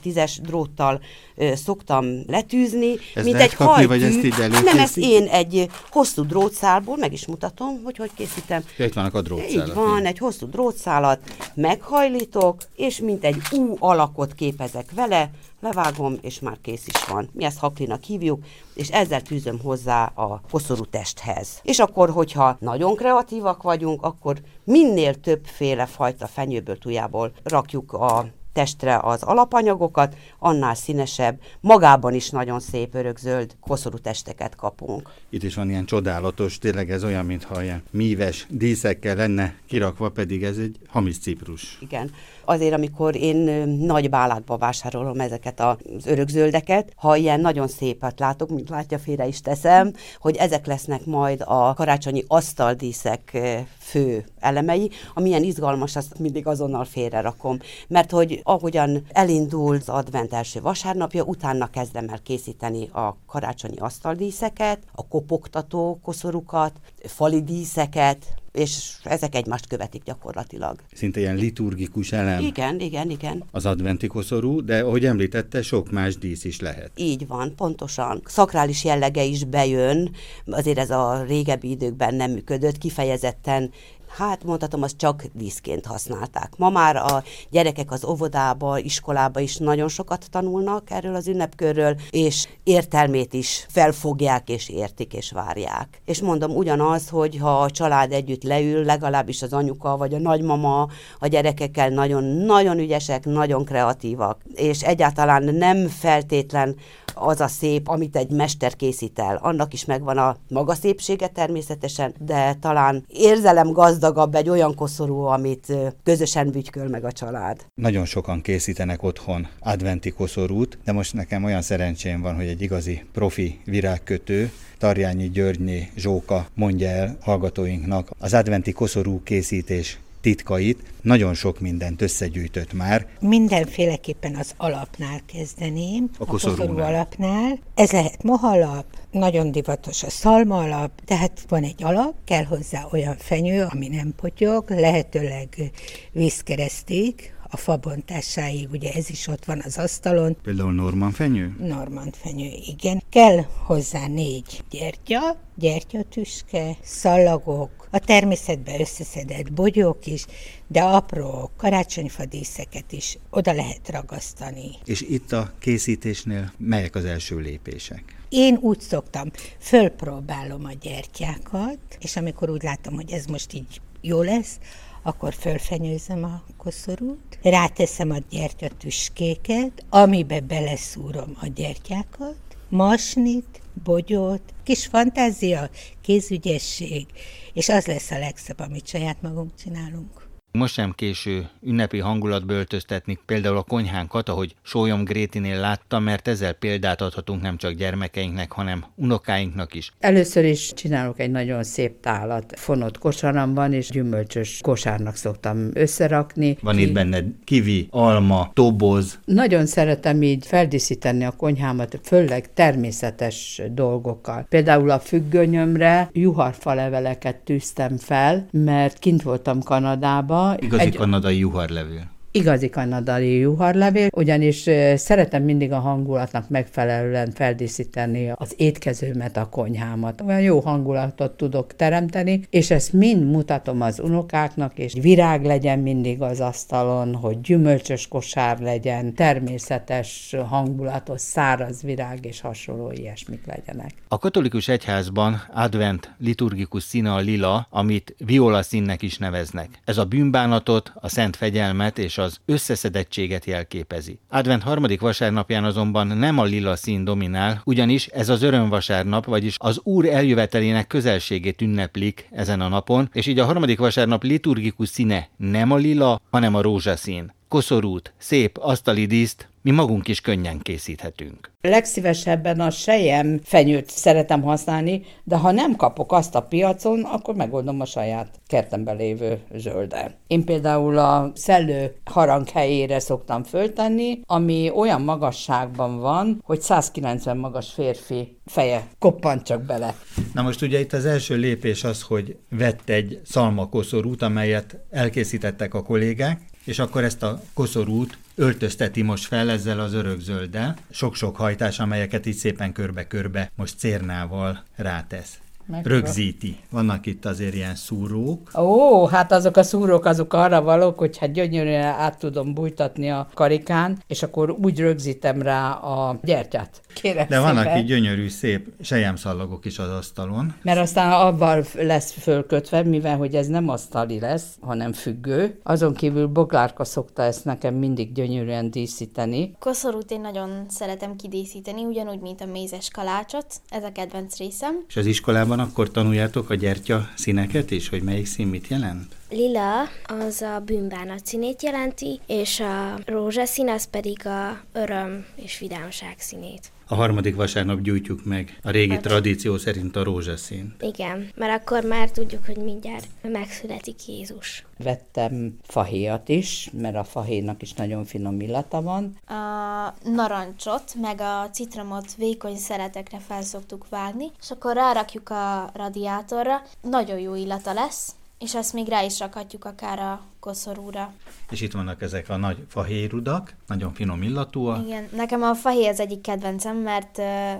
tízes 0.07 0.41
dróttal 0.41 1.01
ö, 1.35 1.55
szoktam 1.55 2.05
letűzni, 2.27 2.95
Ez 3.15 3.25
mint 3.25 3.37
egy 3.37 3.55
kapni, 3.55 3.73
hajtű. 3.73 3.87
vagy 3.89 4.03
ezt 4.03 4.25
így 4.25 4.35
Nem, 4.39 4.53
ezt 4.53 4.67
előkészít? 4.67 5.05
én 5.05 5.27
egy 5.27 5.69
hosszú 5.91 6.23
drótszálból, 6.27 6.97
meg 6.97 7.13
is 7.13 7.27
mutatom, 7.27 7.81
hogy 7.85 7.97
hogy 7.97 8.11
készítem. 8.17 8.65
Ja, 8.77 8.85
itt 8.85 8.95
vannak 8.95 9.15
a 9.15 9.23
drótszálak. 9.23 9.69
Így 9.69 9.75
van, 9.75 10.05
egy 10.07 10.19
hosszú 10.19 10.47
drótszálat 10.47 11.21
meghajlítok, 11.55 12.57
és 12.77 12.99
mint 12.99 13.25
egy 13.25 13.37
U 13.53 13.75
alakot 13.79 14.35
képezek 14.35 14.91
vele, 14.95 15.31
levágom, 15.61 16.17
és 16.21 16.41
már 16.41 16.59
kész 16.63 16.87
is 16.87 17.05
van. 17.05 17.29
Mi 17.33 17.45
ezt 17.45 17.59
haklinak 17.59 18.03
hívjuk, 18.03 18.45
és 18.75 18.89
ezzel 18.89 19.23
tűzöm 19.23 19.61
hozzá 19.63 20.05
a 20.05 20.41
koszorú 20.51 20.85
testhez. 20.85 21.49
És 21.63 21.79
akkor, 21.79 22.11
hogyha 22.11 22.57
nagyon 22.61 22.95
kreatívak 22.95 23.63
vagyunk, 23.63 24.03
akkor 24.03 24.37
minél 24.65 25.15
többféle 25.15 25.87
fajta 25.87 26.27
fenyőből, 26.27 26.79
tujából 26.79 27.33
rakjuk 27.43 27.93
a 27.93 28.27
testre 28.57 28.99
az 29.03 29.23
alapanyagokat, 29.23 30.17
annál 30.39 30.75
színesebb, 30.75 31.41
magában 31.61 32.15
is 32.15 32.31
nagyon 32.31 32.61
szép 32.61 32.95
örökzöld 32.95 33.57
koszorú 33.61 33.99
testeket 33.99 34.57
kapunk. 34.57 35.11
Itt 35.29 35.43
is 35.43 35.55
van 35.55 35.71
ilyen 35.71 35.85
csodálatos, 35.85 36.59
tényleg 36.59 36.91
ez 36.91 37.05
olyan, 37.05 37.25
mintha 37.25 37.63
ilyen 37.63 37.83
míves 37.91 38.47
díszekkel 38.51 39.17
lenne 39.17 39.55
kirakva, 39.67 40.09
pedig 40.09 40.45
ez 40.45 40.57
egy 40.57 40.77
hamis 40.89 41.19
ciprus. 41.19 41.79
Igen. 41.81 42.11
Azért, 42.47 42.75
amikor 42.75 43.17
én 43.17 43.37
nagy 43.69 44.11
bálákba 44.11 44.57
vásárolom 44.57 45.21
ezeket 45.21 45.61
az 45.61 46.07
örökzöldeket, 46.07 46.93
ha 46.97 47.17
ilyen 47.17 47.41
nagyon 47.41 47.69
szépet 47.69 48.19
látok, 48.19 48.49
mint 48.49 48.69
látja, 48.69 48.99
félre 48.99 49.27
is 49.27 49.41
teszem, 49.41 49.93
hogy 50.21 50.37
ezek 50.37 50.67
lesznek 50.67 51.05
majd 51.05 51.43
a 51.47 51.75
karácsonyi 51.75 52.25
asztaldíszek 52.27 53.39
fő 53.79 54.25
elemei, 54.41 54.91
amilyen 55.15 55.43
izgalmas, 55.43 55.97
azt 55.97 56.19
mindig 56.19 56.47
azonnal 56.47 56.85
félre 56.85 57.21
rakom. 57.21 57.59
Mert 57.89 58.11
hogy 58.11 58.41
ahogyan 58.43 59.03
elindul 59.13 59.77
az 59.77 59.89
advent 59.89 60.33
első 60.33 60.61
vasárnapja, 60.61 61.23
utána 61.23 61.71
kezdem 61.71 62.09
el 62.09 62.21
készíteni 62.23 62.89
a 62.93 63.17
karácsonyi 63.27 63.77
asztaldíszeket, 63.79 64.79
a 64.95 65.09
kopogtató 65.09 65.99
koszorúkat, 66.03 66.73
fali 67.05 67.43
díszeket, 67.43 68.35
és 68.57 68.93
ezek 69.03 69.35
egymást 69.35 69.67
követik 69.67 70.03
gyakorlatilag. 70.05 70.79
Szinte 70.93 71.21
ilyen 71.21 71.37
liturgikus 71.37 72.13
elem 72.13 72.41
Igen, 72.45 72.81
igen, 72.81 73.11
igen. 73.11 73.45
az 73.51 73.67
adventi 73.67 74.07
koszorú, 74.07 74.65
de 74.65 74.81
ahogy 74.81 75.05
említette, 75.05 75.63
sok 75.63 75.91
más 75.91 76.17
dísz 76.17 76.45
is 76.45 76.61
lehet. 76.61 76.91
Így 76.97 77.27
van, 77.27 77.55
pontosan. 77.57 78.23
Szakrális 78.25 78.85
jellege 78.85 79.23
is 79.25 79.45
bejön, 79.45 80.11
azért 80.47 80.79
ez 80.79 80.91
a 80.91 81.23
régebbi 81.23 81.71
időkben 81.71 82.15
nem 82.15 82.31
működött, 82.31 82.79
kifejezetten 82.79 83.71
Hát 84.09 84.45
mondhatom, 84.45 84.83
azt 84.83 84.97
csak 84.97 85.25
díszként 85.33 85.87
használták. 85.87 86.53
Ma 86.57 86.71
már 86.71 86.97
a 86.97 87.23
gyerekek 87.51 87.91
az 87.93 88.05
óvodába, 88.05 88.79
iskolába 88.79 89.41
is 89.41 89.57
nagyon 89.57 89.89
sokat 89.89 90.27
tanulnak 90.31 90.91
erről 90.91 91.15
az 91.15 91.29
ünnepkörről, 91.29 91.97
és 92.11 92.49
értelmét 92.63 93.33
is 93.33 93.67
felfogják, 93.69 94.49
és 94.49 94.69
értik, 94.69 95.13
és 95.13 95.31
várják. 95.31 96.01
És 96.05 96.21
mondom, 96.21 96.57
ugyanaz, 96.57 97.09
hogy 97.09 97.39
ha 97.39 97.61
a 97.61 97.71
család 97.71 98.13
együtt 98.13 98.43
leül, 98.43 98.85
legalábbis 98.85 99.43
az 99.43 99.53
anyuka 99.53 99.97
vagy 99.97 100.15
a 100.15 100.19
nagymama 100.19 100.89
a 101.19 101.27
gyerekekkel 101.27 101.89
nagyon-nagyon 101.89 102.79
ügyesek, 102.79 103.25
nagyon 103.25 103.65
kreatívak, 103.65 104.41
és 104.55 104.83
egyáltalán 104.83 105.43
nem 105.43 105.89
feltétlen 105.89 106.77
az 107.19 107.41
a 107.41 107.49
szép, 107.49 107.89
amit 107.89 108.17
egy 108.17 108.31
mester 108.31 108.77
készít 108.77 109.19
el. 109.19 109.39
Annak 109.43 109.73
is 109.73 109.85
megvan 109.85 110.19
a 110.19 110.37
maga 110.49 110.75
szépsége 110.75 111.27
természetesen, 111.27 112.15
de 112.19 112.55
talán 112.55 113.05
érzelem 113.09 113.73
gazdagabb 114.07 114.35
egy 114.35 114.49
olyan 114.49 114.75
koszorú, 114.75 115.21
amit 115.21 115.73
közösen 116.03 116.51
bütyköl 116.51 116.89
meg 116.89 117.05
a 117.05 117.13
család. 117.13 117.67
Nagyon 117.75 118.05
sokan 118.05 118.41
készítenek 118.41 119.03
otthon 119.03 119.47
adventi 119.61 120.11
koszorút, 120.11 120.79
de 120.85 120.93
most 120.93 121.15
nekem 121.15 121.45
olyan 121.45 121.63
szerencsém 121.63 122.21
van, 122.21 122.35
hogy 122.35 122.47
egy 122.47 122.63
igazi 122.63 123.05
profi 123.13 123.61
virágkötő, 123.65 124.51
Tarjányi 124.79 125.31
Györgyné 125.31 125.91
Zsóka 125.97 126.47
mondja 126.55 126.89
el 126.89 127.17
hallgatóinknak 127.21 128.11
az 128.19 128.35
adventi 128.35 128.73
koszorú 128.73 129.23
készítés 129.23 129.99
titkait. 130.27 130.83
Nagyon 131.03 131.35
sok 131.35 131.61
mindent 131.61 132.03
összegyűjtött 132.03 132.73
már. 132.73 133.07
Mindenféleképpen 133.21 134.35
az 134.35 134.55
alapnál 134.57 135.21
kezdeném, 135.27 136.11
A 136.19 136.23
a 136.23 136.27
koszorúnál. 136.27 136.67
koszorú 136.67 136.83
alapnál. 136.83 137.59
Ez 137.75 137.91
lehet 137.91 138.23
mohalap, 138.23 138.85
nagyon 139.11 139.53
divatos 139.53 140.03
a 140.03 140.11
szalma 140.11 140.59
alap, 140.59 140.91
tehát 141.05 141.45
van 141.49 141.63
egy 141.63 141.83
alap, 141.85 142.15
kell 142.25 142.45
hozzá 142.45 142.87
olyan 142.93 143.17
fenyő, 143.19 143.67
ami 143.71 143.89
nem 143.89 144.13
potyog, 144.17 144.71
lehetőleg 144.71 145.71
vízkeresztig, 146.13 147.15
a 147.51 147.57
fabontásáig, 147.57 148.69
ugye 148.73 148.93
ez 148.93 149.11
is 149.11 149.27
ott 149.27 149.45
van 149.45 149.63
az 149.65 149.79
asztalon, 149.79 150.37
Például 150.43 150.73
Norman 150.73 151.11
fenyő. 151.11 151.57
Normand 151.59 152.15
fenyő, 152.15 152.51
igen. 152.67 153.03
Kell 153.11 153.45
hozzá 153.67 154.07
négy 154.07 154.63
gyertya, 154.71 155.37
gyertyatüske, 155.55 156.77
szallagok, 156.83 157.71
a 157.91 157.99
természetben 157.99 158.81
összeszedett 158.81 159.53
bogyók 159.53 160.07
is, 160.07 160.27
de 160.67 160.83
apró 160.83 161.51
karácsonyfa 161.57 162.25
díszeket 162.25 162.93
is 162.93 163.19
oda 163.31 163.53
lehet 163.53 163.89
ragasztani. 163.89 164.71
És 164.85 165.01
itt 165.01 165.33
a 165.33 165.53
készítésnél 165.59 166.53
melyek 166.59 166.95
az 166.95 167.05
első 167.05 167.39
lépések? 167.39 168.17
Én 168.29 168.59
úgy 168.61 168.81
szoktam, 168.81 169.31
fölpróbálom 169.59 170.65
a 170.65 170.73
gyertyákat, 170.81 171.79
és 171.99 172.17
amikor 172.17 172.51
úgy 172.51 172.63
látom, 172.63 172.95
hogy 172.95 173.13
ez 173.13 173.25
most 173.25 173.53
így 173.53 173.81
jó 174.01 174.23
lesz, 174.23 174.59
akkor 175.03 175.35
fölfenyőzem 175.35 176.25
a 176.25 176.43
koszorút, 176.57 177.39
ráteszem 177.43 178.11
a 178.11 178.19
gyertyatüskéket, 178.31 179.85
amibe 179.89 180.41
beleszúrom 180.41 181.37
a 181.41 181.47
gyertyákat, 181.47 182.37
masnit, 182.69 183.61
bogyót, 183.85 184.43
kis 184.65 184.87
fantázia, 184.87 185.71
kézügyesség, 186.01 187.07
és 187.53 187.69
az 187.69 187.87
lesz 187.87 188.11
a 188.11 188.19
legszebb, 188.19 188.59
amit 188.59 188.87
saját 188.87 189.23
magunk 189.23 189.55
csinálunk. 189.55 190.26
Most 190.57 190.75
sem 190.75 190.93
késő 190.95 191.49
ünnepi 191.63 191.99
hangulatba 191.99 192.53
öltöztetni 192.53 193.19
például 193.27 193.57
a 193.57 193.63
konyhánkat, 193.63 194.29
ahogy 194.29 194.55
Sólyom 194.63 195.05
Grétinél 195.05 195.61
láttam, 195.61 196.03
mert 196.03 196.29
ezzel 196.29 196.53
példát 196.53 197.01
adhatunk 197.01 197.43
nem 197.43 197.57
csak 197.57 197.73
gyermekeinknek, 197.73 198.53
hanem 198.53 198.85
unokáinknak 198.95 199.75
is. 199.75 199.93
Először 200.01 200.45
is 200.45 200.73
csinálok 200.73 201.21
egy 201.21 201.31
nagyon 201.31 201.65
szép 201.65 202.01
tálat. 202.01 202.53
Fonott 202.59 202.99
kosaramban, 202.99 203.73
és 203.73 203.89
gyümölcsös 203.89 204.59
kosárnak 204.63 205.15
szoktam 205.17 205.71
összerakni. 205.75 206.57
Van 206.61 206.79
itt 206.79 206.93
benne 206.93 207.19
kivi, 207.45 207.89
alma, 207.91 208.51
toboz, 208.55 209.19
Nagyon 209.25 209.67
szeretem 209.67 210.23
így 210.23 210.47
feldíszíteni 210.47 211.25
a 211.25 211.31
konyhámat, 211.31 212.01
főleg 212.03 212.53
természetes 212.55 213.63
dolgokkal. 213.71 214.47
Például 214.49 214.91
a 214.91 214.99
függönyömre 214.99 216.11
juharfa 216.13 216.75
leveleket 216.75 217.37
tűztem 217.37 217.97
fel, 217.97 218.47
mert 218.51 218.99
kint 218.99 219.23
voltam 219.23 219.63
Kanadába. 219.63 220.46
Igazi 220.59 220.85
Egy- 220.85 220.97
kanadai 220.97 221.39
juharlevél. 221.39 222.11
Igazi 222.37 222.69
kanadai 222.69 223.39
juharlevél, 223.39 224.09
ugyanis 224.13 224.69
szeretem 224.95 225.43
mindig 225.43 225.73
a 225.73 225.79
hangulatnak 225.79 226.49
megfelelően 226.49 227.31
feldíszíteni 227.31 228.33
az 228.35 228.55
étkezőmet, 228.57 229.37
a 229.37 229.49
konyhámat. 229.49 230.21
Olyan 230.27 230.41
jó 230.41 230.61
hangulatot 230.61 231.37
tudok 231.37 231.77
teremteni, 231.77 232.41
és 232.51 232.71
ezt 232.71 232.93
mind 232.93 233.31
mutatom 233.31 233.81
az 233.81 234.01
unokáknak, 234.01 234.79
és 234.79 234.93
virág 235.01 235.45
legyen 235.45 235.79
mindig 235.79 236.23
az 236.23 236.41
asztalon, 236.41 237.15
hogy 237.15 237.41
gyümölcsös 237.41 238.09
kosár 238.09 238.59
legyen, 238.59 239.15
természetes 239.15 240.35
hangulatos, 240.49 241.21
száraz 241.21 241.83
virág 241.83 242.25
és 242.25 242.41
hasonló 242.41 242.91
ilyesmik 242.91 243.47
legyenek. 243.47 243.91
A 244.09 244.19
katolikus 244.19 244.69
egyházban 244.69 245.43
advent 245.55 246.15
liturgikus 246.19 246.83
színe 246.83 247.13
a 247.13 247.19
lila, 247.19 247.67
amit 247.71 248.15
viola 248.19 248.63
színnek 248.63 249.03
is 249.03 249.19
neveznek. 249.19 249.69
Ez 249.85 249.99
a 249.99 250.05
bűnbánatot, 250.05 250.93
a 250.95 251.09
szent 251.09 251.37
fegyelmet 251.37 251.99
és 251.99 252.19
az 252.27 252.41
összeszedettséget 252.45 253.45
jelképezi. 253.45 254.19
Advent 254.29 254.63
harmadik 254.63 255.01
vasárnapján 255.01 255.65
azonban 255.65 256.07
nem 256.07 256.39
a 256.39 256.45
lila 256.45 256.77
szín 256.77 257.05
dominál, 257.05 257.63
ugyanis 257.65 258.07
ez 258.07 258.29
az 258.29 258.43
örömvasárnap, 258.43 259.25
vagyis 259.25 259.55
az 259.59 259.81
Úr 259.83 260.07
eljövetelének 260.07 260.87
közelségét 260.87 261.63
ünneplik 261.63 262.29
ezen 262.31 262.61
a 262.61 262.69
napon, 262.69 263.09
és 263.13 263.27
így 263.27 263.39
a 263.39 263.45
harmadik 263.45 263.79
vasárnap 263.79 264.23
liturgikus 264.23 264.89
színe 264.89 265.29
nem 265.37 265.71
a 265.71 265.77
lila, 265.77 266.21
hanem 266.31 266.55
a 266.55 266.61
rózsaszín. 266.61 267.35
Koszorút, 267.49 268.13
szép 268.19 268.59
asztali 268.61 269.07
díszt 269.07 269.49
mi 269.67 269.73
magunk 269.73 270.09
is 270.09 270.21
könnyen 270.21 270.59
készíthetünk. 270.59 271.51
Legszívesebben 271.61 272.61
a 272.61 272.71
sejem 272.71 273.41
fenyőt 273.43 273.91
szeretem 273.91 274.43
használni, 274.43 275.03
de 275.25 275.37
ha 275.37 275.51
nem 275.51 275.77
kapok 275.77 276.13
azt 276.13 276.35
a 276.35 276.43
piacon, 276.43 277.03
akkor 277.03 277.35
megoldom 277.35 277.81
a 277.81 277.85
saját 277.85 278.41
kertemben 278.47 278.97
lévő 278.97 279.39
zölddel. 279.55 280.19
Én 280.27 280.45
például 280.45 280.99
a 280.99 281.33
szellő 281.35 281.95
harang 282.05 282.49
helyére 282.49 282.99
szoktam 282.99 283.43
föltenni, 283.43 284.21
ami 284.27 284.71
olyan 284.75 285.01
magasságban 285.01 285.99
van, 286.01 286.41
hogy 286.45 286.61
190 286.61 287.37
magas 287.37 287.73
férfi 287.73 288.39
feje 288.45 288.87
koppant 288.99 289.43
csak 289.43 289.63
bele. 289.63 289.95
Na 290.33 290.43
most 290.43 290.63
ugye 290.63 290.81
itt 290.81 290.93
az 290.93 291.07
első 291.07 291.37
lépés 291.37 291.85
az, 291.85 292.03
hogy 292.03 292.37
vett 292.51 292.89
egy 292.89 293.21
szalmakoszorút, 293.25 294.23
amelyet 294.23 294.79
elkészítettek 294.91 295.75
a 295.75 295.83
kollégák, 295.83 296.41
és 296.65 296.79
akkor 296.79 297.05
ezt 297.05 297.23
a 297.23 297.41
koszorút 297.55 298.19
öltözteti 298.37 299.03
most 299.03 299.27
fel 299.27 299.51
ezzel 299.51 299.81
az 299.81 299.93
örökzölddel. 299.95 300.77
Sok-sok 300.91 301.37
hajtás, 301.37 301.79
amelyeket 301.79 302.27
így 302.27 302.35
szépen 302.35 302.73
körbe-körbe 302.73 303.51
most 303.57 303.79
cérnával 303.79 304.63
rátesz. 304.77 305.39
Meg 305.67 305.87
Rögzíti. 305.87 306.57
Vannak 306.71 307.07
itt 307.07 307.25
azért 307.25 307.55
ilyen 307.55 307.75
szúrók. 307.75 308.51
Ó, 308.59 309.07
hát 309.07 309.33
azok 309.33 309.57
a 309.57 309.63
szúrók 309.63 310.05
azok 310.05 310.33
arra 310.33 310.63
valók, 310.63 310.99
hogy 310.99 311.19
hát 311.19 311.33
gyönyörűen 311.33 311.85
át 311.85 312.19
tudom 312.19 312.55
bújtatni 312.55 313.11
a 313.11 313.29
karikán, 313.35 314.03
és 314.07 314.23
akkor 314.23 314.51
úgy 314.51 314.79
rögzítem 314.79 315.43
rá 315.43 315.71
a 315.71 316.19
gyertyát. 316.23 316.81
Kérem 317.01 317.27
De 317.29 317.41
vannak 317.41 317.79
itt 317.79 317.87
gyönyörű, 317.87 318.29
szép 318.29 318.69
sejemszallagok 318.81 319.65
is 319.65 319.79
az 319.79 319.89
asztalon. 319.89 320.55
Mert 320.63 320.79
aztán 320.79 321.13
abban 321.13 321.65
lesz 321.75 322.13
fölkötve, 322.13 322.83
mivel 322.83 323.17
hogy 323.17 323.35
ez 323.35 323.47
nem 323.47 323.69
asztali 323.69 324.21
lesz, 324.21 324.45
hanem 324.61 324.93
függő. 324.93 325.61
Azon 325.63 325.95
kívül 325.95 326.27
Boglárka 326.27 326.85
szokta 326.85 327.23
ezt 327.23 327.45
nekem 327.45 327.75
mindig 327.75 328.13
gyönyörűen 328.13 328.71
díszíteni. 328.71 329.53
Koszorút 329.59 330.11
én 330.11 330.21
nagyon 330.21 330.67
szeretem 330.69 331.17
kidíszíteni, 331.17 331.85
ugyanúgy, 331.85 332.21
mint 332.21 332.41
a 332.41 332.47
mézes 332.47 332.89
kalácsot. 332.91 333.47
Ez 333.69 333.85
a 333.85 333.93
kedvenc 333.93 334.37
részem. 334.37 334.85
És 334.89 334.97
az 334.97 335.07
iskolában 335.07 335.59
akkor 335.59 335.91
tanuljátok 335.91 336.51
a 336.51 336.55
gyertya 336.55 337.09
színeket 337.17 337.71
is, 337.71 337.89
hogy 337.89 338.03
melyik 338.03 338.27
szín 338.27 338.47
mit 338.47 338.67
jelent? 338.69 339.15
Lila 339.37 339.83
az 340.07 340.43
a 340.43 340.61
bűnbánat 340.61 341.27
színét 341.27 341.63
jelenti, 341.63 342.21
és 342.27 342.61
a 342.61 342.99
rózsaszín 343.05 343.69
az 343.69 343.85
pedig 343.85 344.27
a 344.27 344.61
öröm 344.73 345.27
és 345.35 345.59
vidámság 345.59 346.15
színét. 346.19 346.71
A 346.89 346.95
harmadik 346.95 347.37
vasárnap 347.37 347.81
gyújtjuk 347.81 348.25
meg 348.25 348.59
a 348.63 348.71
régi 348.71 348.93
hát. 348.93 349.03
tradíció 349.03 349.57
szerint 349.57 349.97
a 349.97 350.05
rózsaszín. 350.05 350.75
Igen, 350.81 351.31
mert 351.35 351.61
akkor 351.61 351.85
már 351.85 352.11
tudjuk, 352.11 352.47
hogy 352.47 352.57
mindjárt 352.57 353.07
megszületik 353.23 354.07
Jézus. 354.07 354.65
Vettem 354.79 355.59
fahéjat 355.63 356.29
is, 356.29 356.71
mert 356.73 356.97
a 356.97 357.05
fahéjnak 357.05 357.63
is 357.63 357.73
nagyon 357.73 358.05
finom 358.05 358.41
illata 358.41 358.83
van. 358.83 359.19
A 359.27 359.95
narancsot, 360.05 360.95
meg 361.01 361.21
a 361.21 361.49
citromot 361.53 362.15
vékony 362.15 362.57
szeretekre 362.57 363.19
felszoktuk 363.19 363.89
vágni, 363.89 364.31
és 364.41 364.51
akkor 364.51 364.75
rárakjuk 364.75 365.31
a 365.31 365.71
radiátorra. 365.75 366.63
Nagyon 366.83 367.19
jó 367.19 367.35
illata 367.35 367.73
lesz, 367.73 368.15
és 368.39 368.55
ezt 368.55 368.73
még 368.73 368.89
rá 368.89 369.03
is 369.03 369.19
rakhatjuk 369.19 369.65
akár 369.65 369.99
a 369.99 370.21
koszorúra. 370.41 371.13
És 371.51 371.61
itt 371.61 371.73
vannak 371.73 372.03
ezek 372.03 372.29
a 372.29 372.37
nagy 372.37 372.65
fahérudak, 372.69 373.55
nagyon 373.67 373.93
finom 373.93 374.23
illatúak. 374.23 374.87
Igen, 374.87 375.09
nekem 375.13 375.43
a 375.43 375.55
fahé 375.55 375.87
az 375.87 376.01
egyik 376.01 376.21
kedvencem, 376.21 376.77
mert, 376.77 377.17